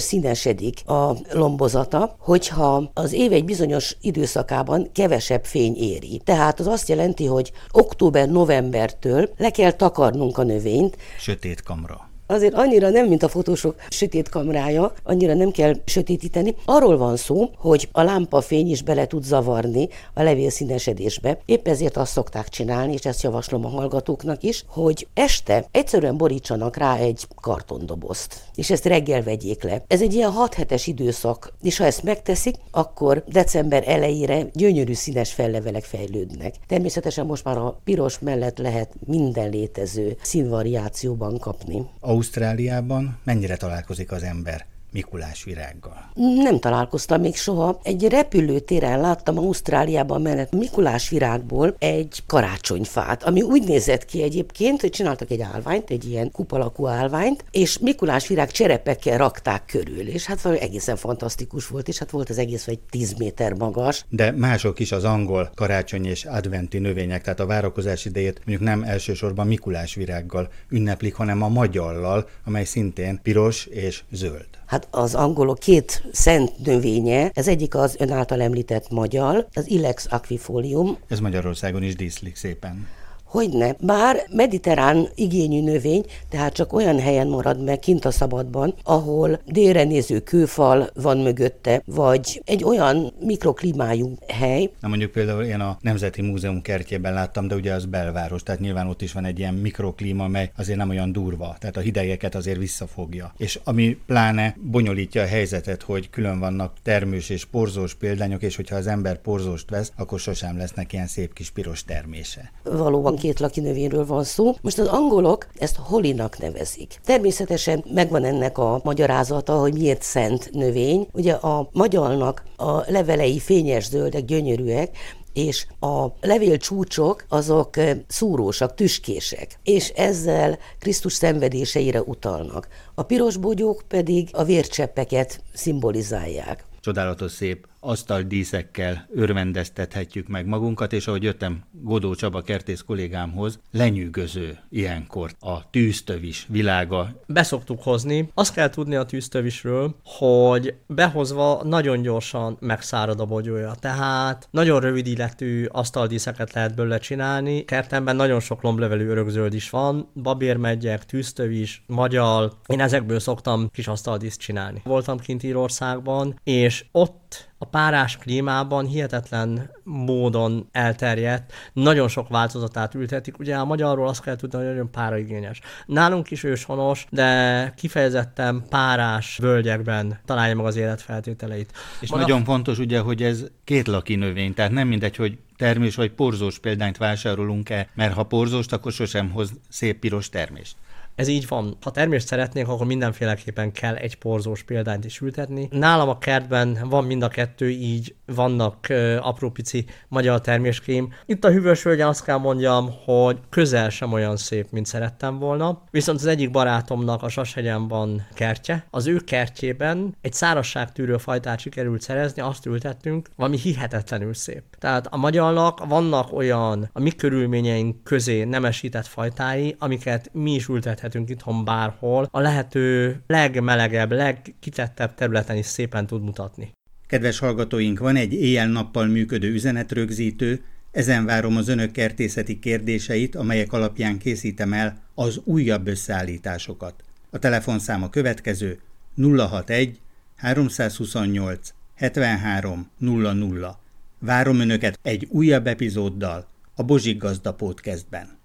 színesedik 0.00 0.88
a 0.88 1.16
lombozata, 1.32 2.16
hogyha 2.18 2.90
az 2.94 3.12
év 3.12 3.32
egy 3.32 3.44
bizonyos 3.44 3.96
időszakában 4.00 4.90
kevesebb 4.92 5.44
fény 5.44 5.76
éri. 5.76 6.20
Tehát 6.24 6.60
az 6.60 6.66
azt 6.66 6.88
jelenti, 6.88 7.26
hogy 7.26 7.52
október-novembertől 7.70 9.30
le 9.36 9.50
kell 9.50 9.72
takarnunk 9.72 10.38
a 10.38 10.42
növényt. 10.42 10.96
Sötét 11.18 11.62
kamra 11.62 12.07
azért 12.28 12.54
annyira 12.54 12.90
nem, 12.90 13.06
mint 13.06 13.22
a 13.22 13.28
fotósok 13.28 13.74
sötét 13.88 14.28
kamrája, 14.28 14.92
annyira 15.02 15.34
nem 15.34 15.50
kell 15.50 15.74
sötétíteni. 15.84 16.54
Arról 16.64 16.96
van 16.96 17.16
szó, 17.16 17.50
hogy 17.56 17.88
a 17.92 18.02
lámpafény 18.02 18.70
is 18.70 18.82
bele 18.82 19.06
tud 19.06 19.24
zavarni 19.24 19.88
a 20.14 20.22
levél 20.22 20.50
színesedésbe. 20.50 21.38
Épp 21.44 21.68
ezért 21.68 21.96
azt 21.96 22.12
szokták 22.12 22.48
csinálni, 22.48 22.92
és 22.92 23.04
ezt 23.04 23.22
javaslom 23.22 23.64
a 23.64 23.68
hallgatóknak 23.68 24.42
is, 24.42 24.64
hogy 24.68 25.06
este 25.14 25.64
egyszerűen 25.70 26.16
borítsanak 26.16 26.76
rá 26.76 26.96
egy 26.96 27.26
kartondobozt, 27.40 28.42
és 28.54 28.70
ezt 28.70 28.84
reggel 28.84 29.22
vegyék 29.22 29.62
le. 29.62 29.82
Ez 29.86 30.02
egy 30.02 30.14
ilyen 30.14 30.30
6 30.30 30.54
hetes 30.54 30.86
időszak, 30.86 31.52
és 31.62 31.78
ha 31.78 31.84
ezt 31.84 32.02
megteszik, 32.02 32.54
akkor 32.70 33.24
december 33.26 33.84
elejére 33.86 34.46
gyönyörű 34.52 34.94
színes 34.94 35.32
fellevelek 35.32 35.84
fejlődnek. 35.84 36.54
Természetesen 36.66 37.26
most 37.26 37.44
már 37.44 37.56
a 37.56 37.80
piros 37.84 38.18
mellett 38.18 38.58
lehet 38.58 38.92
minden 39.06 39.50
létező 39.50 40.16
színvariációban 40.22 41.38
kapni. 41.38 41.86
Ausztráliában 42.18 43.18
mennyire 43.24 43.56
találkozik 43.56 44.12
az 44.12 44.22
ember 44.22 44.66
Mikulás 44.92 45.44
virággal? 45.44 46.10
Nem 46.14 46.58
találkoztam 46.58 47.20
még 47.20 47.36
soha. 47.36 47.80
Egy 47.82 48.08
repülőtéren 48.08 49.00
láttam 49.00 49.38
Ausztráliában 49.38 50.22
mellett 50.22 50.52
Mikulás 50.52 51.08
virágból 51.08 51.76
egy 51.78 52.22
karácsonyfát, 52.26 53.22
ami 53.22 53.42
úgy 53.42 53.62
nézett 53.64 54.04
ki 54.04 54.22
egyébként, 54.22 54.80
hogy 54.80 54.90
csináltak 54.90 55.30
egy 55.30 55.40
állványt, 55.40 55.90
egy 55.90 56.08
ilyen 56.08 56.30
kupalakú 56.30 56.86
állványt, 56.86 57.44
és 57.50 57.78
Mikulás 57.78 58.28
virág 58.28 58.50
cserepekkel 58.50 59.18
rakták 59.18 59.64
körül, 59.66 60.08
és 60.08 60.24
hát 60.24 60.42
valami 60.42 60.60
egészen 60.60 60.96
fantasztikus 60.96 61.66
volt, 61.66 61.88
és 61.88 61.98
hát 61.98 62.10
volt 62.10 62.30
az 62.30 62.38
egész 62.38 62.64
vagy 62.64 62.78
10 62.78 63.12
méter 63.12 63.52
magas. 63.52 64.04
De 64.08 64.30
mások 64.30 64.78
is 64.78 64.92
az 64.92 65.04
angol 65.04 65.50
karácsony 65.54 66.06
és 66.06 66.24
adventi 66.24 66.78
növények, 66.78 67.22
tehát 67.22 67.40
a 67.40 67.46
várakozás 67.46 68.04
idejét 68.04 68.36
mondjuk 68.36 68.68
nem 68.68 68.82
elsősorban 68.82 69.46
Mikulás 69.46 69.94
virággal 69.94 70.48
ünneplik, 70.68 71.14
hanem 71.14 71.42
a 71.42 71.48
magyallal, 71.48 72.28
amely 72.44 72.64
szintén 72.64 73.20
piros 73.22 73.66
és 73.66 74.02
zöld. 74.10 74.57
Hát 74.68 74.88
az 74.90 75.14
angolok 75.14 75.58
két 75.58 76.02
szent 76.12 76.58
növénye, 76.64 77.30
ez 77.34 77.48
egyik 77.48 77.74
az 77.74 77.96
ön 77.98 78.10
által 78.10 78.40
említett 78.40 78.90
magyar, 78.90 79.46
az 79.54 79.70
Ilex 79.70 80.06
aquifolium. 80.10 80.98
Ez 81.08 81.20
Magyarországon 81.20 81.82
is 81.82 81.96
díszlik 81.96 82.36
szépen. 82.36 82.86
Hogyne, 83.28 83.76
bár 83.80 84.16
mediterrán 84.30 85.08
igényű 85.14 85.62
növény, 85.62 86.04
tehát 86.28 86.52
csak 86.52 86.72
olyan 86.72 87.00
helyen 87.00 87.26
marad 87.26 87.64
meg 87.64 87.78
kint 87.78 88.04
a 88.04 88.10
szabadban, 88.10 88.74
ahol 88.82 89.40
délre 89.46 89.84
néző 89.84 90.20
kőfal 90.20 90.90
van 90.94 91.18
mögötte, 91.18 91.82
vagy 91.84 92.42
egy 92.44 92.64
olyan 92.64 93.12
mikroklimájú 93.20 94.12
hely. 94.28 94.70
Na 94.80 94.88
mondjuk 94.88 95.10
például 95.10 95.42
én 95.42 95.60
a 95.60 95.78
Nemzeti 95.80 96.22
Múzeum 96.22 96.62
kertjében 96.62 97.12
láttam, 97.12 97.48
de 97.48 97.54
ugye 97.54 97.72
az 97.72 97.84
belváros, 97.84 98.42
tehát 98.42 98.60
nyilván 98.60 98.88
ott 98.88 99.02
is 99.02 99.12
van 99.12 99.24
egy 99.24 99.38
ilyen 99.38 99.54
mikroklíma, 99.54 100.28
mely 100.28 100.50
azért 100.56 100.78
nem 100.78 100.88
olyan 100.88 101.12
durva, 101.12 101.56
tehát 101.58 101.76
a 101.76 101.80
hidegeket 101.80 102.34
azért 102.34 102.58
visszafogja. 102.58 103.32
És 103.36 103.60
ami 103.64 103.98
pláne 104.06 104.56
bonyolítja 104.70 105.22
a 105.22 105.26
helyzetet, 105.26 105.82
hogy 105.82 106.10
külön 106.10 106.38
vannak 106.38 106.72
termős 106.82 107.28
és 107.30 107.44
porzós 107.44 107.94
példányok, 107.94 108.42
és 108.42 108.56
hogyha 108.56 108.76
az 108.76 108.86
ember 108.86 109.20
porzóst 109.20 109.70
vesz, 109.70 109.92
akkor 109.96 110.18
sosem 110.18 110.56
lesznek 110.56 110.92
ilyen 110.92 111.06
szép 111.06 111.32
kis 111.32 111.50
piros 111.50 111.84
termése. 111.84 112.52
Valóban 112.62 113.16
két 113.18 113.40
laki 113.40 113.60
növényről 113.60 114.06
van 114.06 114.24
szó. 114.24 114.54
Most 114.60 114.78
az 114.78 114.86
angolok 114.86 115.46
ezt 115.58 115.76
holinak 115.76 116.38
nevezik. 116.38 117.00
Természetesen 117.04 117.84
megvan 117.94 118.24
ennek 118.24 118.58
a 118.58 118.80
magyarázata, 118.84 119.58
hogy 119.58 119.72
miért 119.74 120.02
szent 120.02 120.50
növény. 120.52 121.08
Ugye 121.12 121.32
a 121.32 121.68
magyalnak 121.72 122.44
a 122.56 122.90
levelei 122.90 123.38
fényes 123.38 123.88
zöldek, 123.88 124.24
gyönyörűek, 124.24 124.96
és 125.32 125.66
a 125.80 126.06
levél 126.20 126.56
csúcsok 126.56 127.24
azok 127.28 127.76
szúrósak, 128.06 128.74
tüskések, 128.74 129.58
és 129.62 129.88
ezzel 129.88 130.58
Krisztus 130.78 131.12
szenvedéseire 131.12 132.02
utalnak. 132.02 132.68
A 132.94 133.02
piros 133.02 133.36
bogyók 133.36 133.82
pedig 133.88 134.28
a 134.32 134.44
vércseppeket 134.44 135.42
szimbolizálják. 135.54 136.64
Csodálatos 136.80 137.32
szép 137.32 137.66
asztaldíszekkel 137.80 139.08
örvendeztethetjük 139.14 140.28
meg 140.28 140.46
magunkat, 140.46 140.92
és 140.92 141.06
ahogy 141.06 141.22
jöttem 141.22 141.64
Godó 141.72 142.14
Csaba 142.14 142.42
kertész 142.42 142.80
kollégámhoz, 142.86 143.58
lenyűgöző 143.70 144.58
ilyenkor 144.70 145.30
a 145.40 145.70
tűztövis 145.70 146.46
világa. 146.48 147.08
Beszoktuk 147.26 147.82
hozni. 147.82 148.28
Azt 148.34 148.54
kell 148.54 148.70
tudni 148.70 148.94
a 148.94 149.04
tűztövisről, 149.04 149.94
hogy 150.04 150.74
behozva 150.86 151.62
nagyon 151.64 152.02
gyorsan 152.02 152.56
megszárad 152.60 153.20
a 153.20 153.24
bogyója. 153.24 153.74
Tehát 153.80 154.48
nagyon 154.50 154.80
rövid 154.80 155.06
illetű 155.06 155.64
asztaldíszeket 155.64 156.52
lehet 156.52 156.74
belőle 156.74 156.98
csinálni. 156.98 157.64
Kertemben 157.64 158.16
nagyon 158.16 158.40
sok 158.40 158.62
lomblevelű 158.62 159.06
örökzöld 159.06 159.54
is 159.54 159.70
van, 159.70 160.08
babérmegyek, 160.22 161.04
tűztövis, 161.04 161.82
magyal. 161.86 162.52
Én 162.66 162.80
ezekből 162.80 163.18
szoktam 163.18 163.68
kis 163.72 163.88
asztaldíszt 163.88 164.40
csinálni. 164.40 164.80
Voltam 164.84 165.18
kint 165.18 165.42
Írországban, 165.42 166.40
és 166.44 166.84
ott 166.92 167.27
a 167.58 167.64
párás 167.64 168.16
klímában 168.16 168.86
hihetetlen 168.86 169.70
módon 169.84 170.68
elterjedt, 170.72 171.52
nagyon 171.72 172.08
sok 172.08 172.28
változatát 172.28 172.94
ültetik. 172.94 173.38
Ugye 173.38 173.56
a 173.56 173.64
magyarról 173.64 174.08
azt 174.08 174.22
kell 174.22 174.36
tudni, 174.36 174.58
hogy 174.58 174.66
nagyon 174.66 174.90
páraigényes. 174.90 175.60
Nálunk 175.86 176.30
is 176.30 176.44
őshonos, 176.44 177.06
de 177.10 177.72
kifejezetten 177.76 178.64
párás 178.68 179.38
völgyekben 179.38 180.18
találja 180.24 180.56
meg 180.56 180.66
az 180.66 180.76
életfeltételeit. 180.76 181.72
És 182.00 182.10
Maga... 182.10 182.22
nagyon 182.22 182.44
fontos 182.44 182.78
ugye, 182.78 183.00
hogy 183.00 183.22
ez 183.22 183.44
két 183.64 183.86
laki 183.86 184.14
növény, 184.14 184.54
tehát 184.54 184.70
nem 184.70 184.88
mindegy, 184.88 185.16
hogy 185.16 185.38
termés 185.56 185.94
vagy 185.94 186.10
porzós 186.10 186.58
példányt 186.58 186.96
vásárolunk-e, 186.96 187.88
mert 187.94 188.14
ha 188.14 188.22
porzóst, 188.22 188.72
akkor 188.72 188.92
sosem 188.92 189.30
hoz 189.30 189.52
szép 189.68 189.98
piros 189.98 190.28
termést. 190.28 190.76
Ez 191.18 191.28
így 191.28 191.48
van. 191.48 191.76
Ha 191.80 191.90
termést 191.90 192.26
szeretnénk, 192.26 192.68
akkor 192.68 192.86
mindenféleképpen 192.86 193.72
kell 193.72 193.94
egy 193.94 194.18
porzós 194.18 194.62
példányt 194.62 195.04
is 195.04 195.20
ültetni. 195.20 195.68
Nálam 195.70 196.08
a 196.08 196.18
kertben 196.18 196.78
van 196.88 197.04
mind 197.04 197.22
a 197.22 197.28
kettő, 197.28 197.70
így 197.70 198.14
vannak 198.26 198.86
uh, 198.90 199.16
apró 199.20 199.50
pici 199.50 199.84
magyar 200.08 200.40
terméském. 200.40 201.12
Itt 201.26 201.44
a 201.44 201.50
hűvösvölgyen 201.50 202.08
azt 202.08 202.24
kell 202.24 202.36
mondjam, 202.36 202.90
hogy 203.04 203.38
közel 203.48 203.90
sem 203.90 204.12
olyan 204.12 204.36
szép, 204.36 204.66
mint 204.70 204.86
szerettem 204.86 205.38
volna. 205.38 205.82
Viszont 205.90 206.18
az 206.18 206.26
egyik 206.26 206.50
barátomnak 206.50 207.22
a 207.22 207.28
Sashegyen 207.28 207.88
van 207.88 208.26
kertje. 208.34 208.86
Az 208.90 209.06
ő 209.06 209.16
kertjében 209.16 210.16
egy 210.20 210.32
szárasságtűrő 210.32 211.16
fajtát 211.16 211.58
sikerült 211.58 212.00
szerezni, 212.00 212.42
azt 212.42 212.66
ültettünk, 212.66 213.28
valami 213.36 213.58
hihetetlenül 213.58 214.34
szép. 214.34 214.62
Tehát 214.78 215.06
a 215.06 215.16
magyarnak 215.16 215.86
vannak 215.86 216.32
olyan 216.32 216.90
a 216.92 217.00
mi 217.00 217.10
körülményeink 217.10 218.04
közé 218.04 218.44
nemesített 218.44 219.06
fajtái, 219.06 219.76
amiket 219.78 220.30
mi 220.32 220.54
is 220.54 220.68
ültethetünk 220.68 221.06
itthon 221.14 221.64
bárhol, 221.64 222.28
a 222.30 222.40
lehető 222.40 223.16
legmelegebb, 223.26 224.12
legkitettebb 224.12 225.14
területen 225.14 225.56
is 225.56 225.66
szépen 225.66 226.06
tud 226.06 226.22
mutatni. 226.22 226.72
Kedves 227.06 227.38
hallgatóink, 227.38 227.98
van 227.98 228.16
egy 228.16 228.32
éjjel-nappal 228.32 229.06
működő 229.06 229.52
üzenetrögzítő, 229.52 230.64
ezen 230.90 231.24
várom 231.24 231.56
az 231.56 231.68
önök 231.68 231.92
kertészeti 231.92 232.58
kérdéseit, 232.58 233.36
amelyek 233.36 233.72
alapján 233.72 234.18
készítem 234.18 234.72
el 234.72 235.02
az 235.14 235.40
újabb 235.44 235.86
összeállításokat. 235.86 236.94
A 237.30 237.38
telefonszám 237.38 238.02
a 238.02 238.10
következő 238.10 238.80
061 239.16 240.00
328 240.36 241.72
73 241.94 242.90
00. 242.98 243.78
Várom 244.18 244.60
önöket 244.60 244.98
egy 245.02 245.26
újabb 245.30 245.66
epizóddal 245.66 246.48
a 246.74 246.82
Bozsik 246.82 247.18
Gazda 247.18 247.54
Podcastben. 247.54 248.37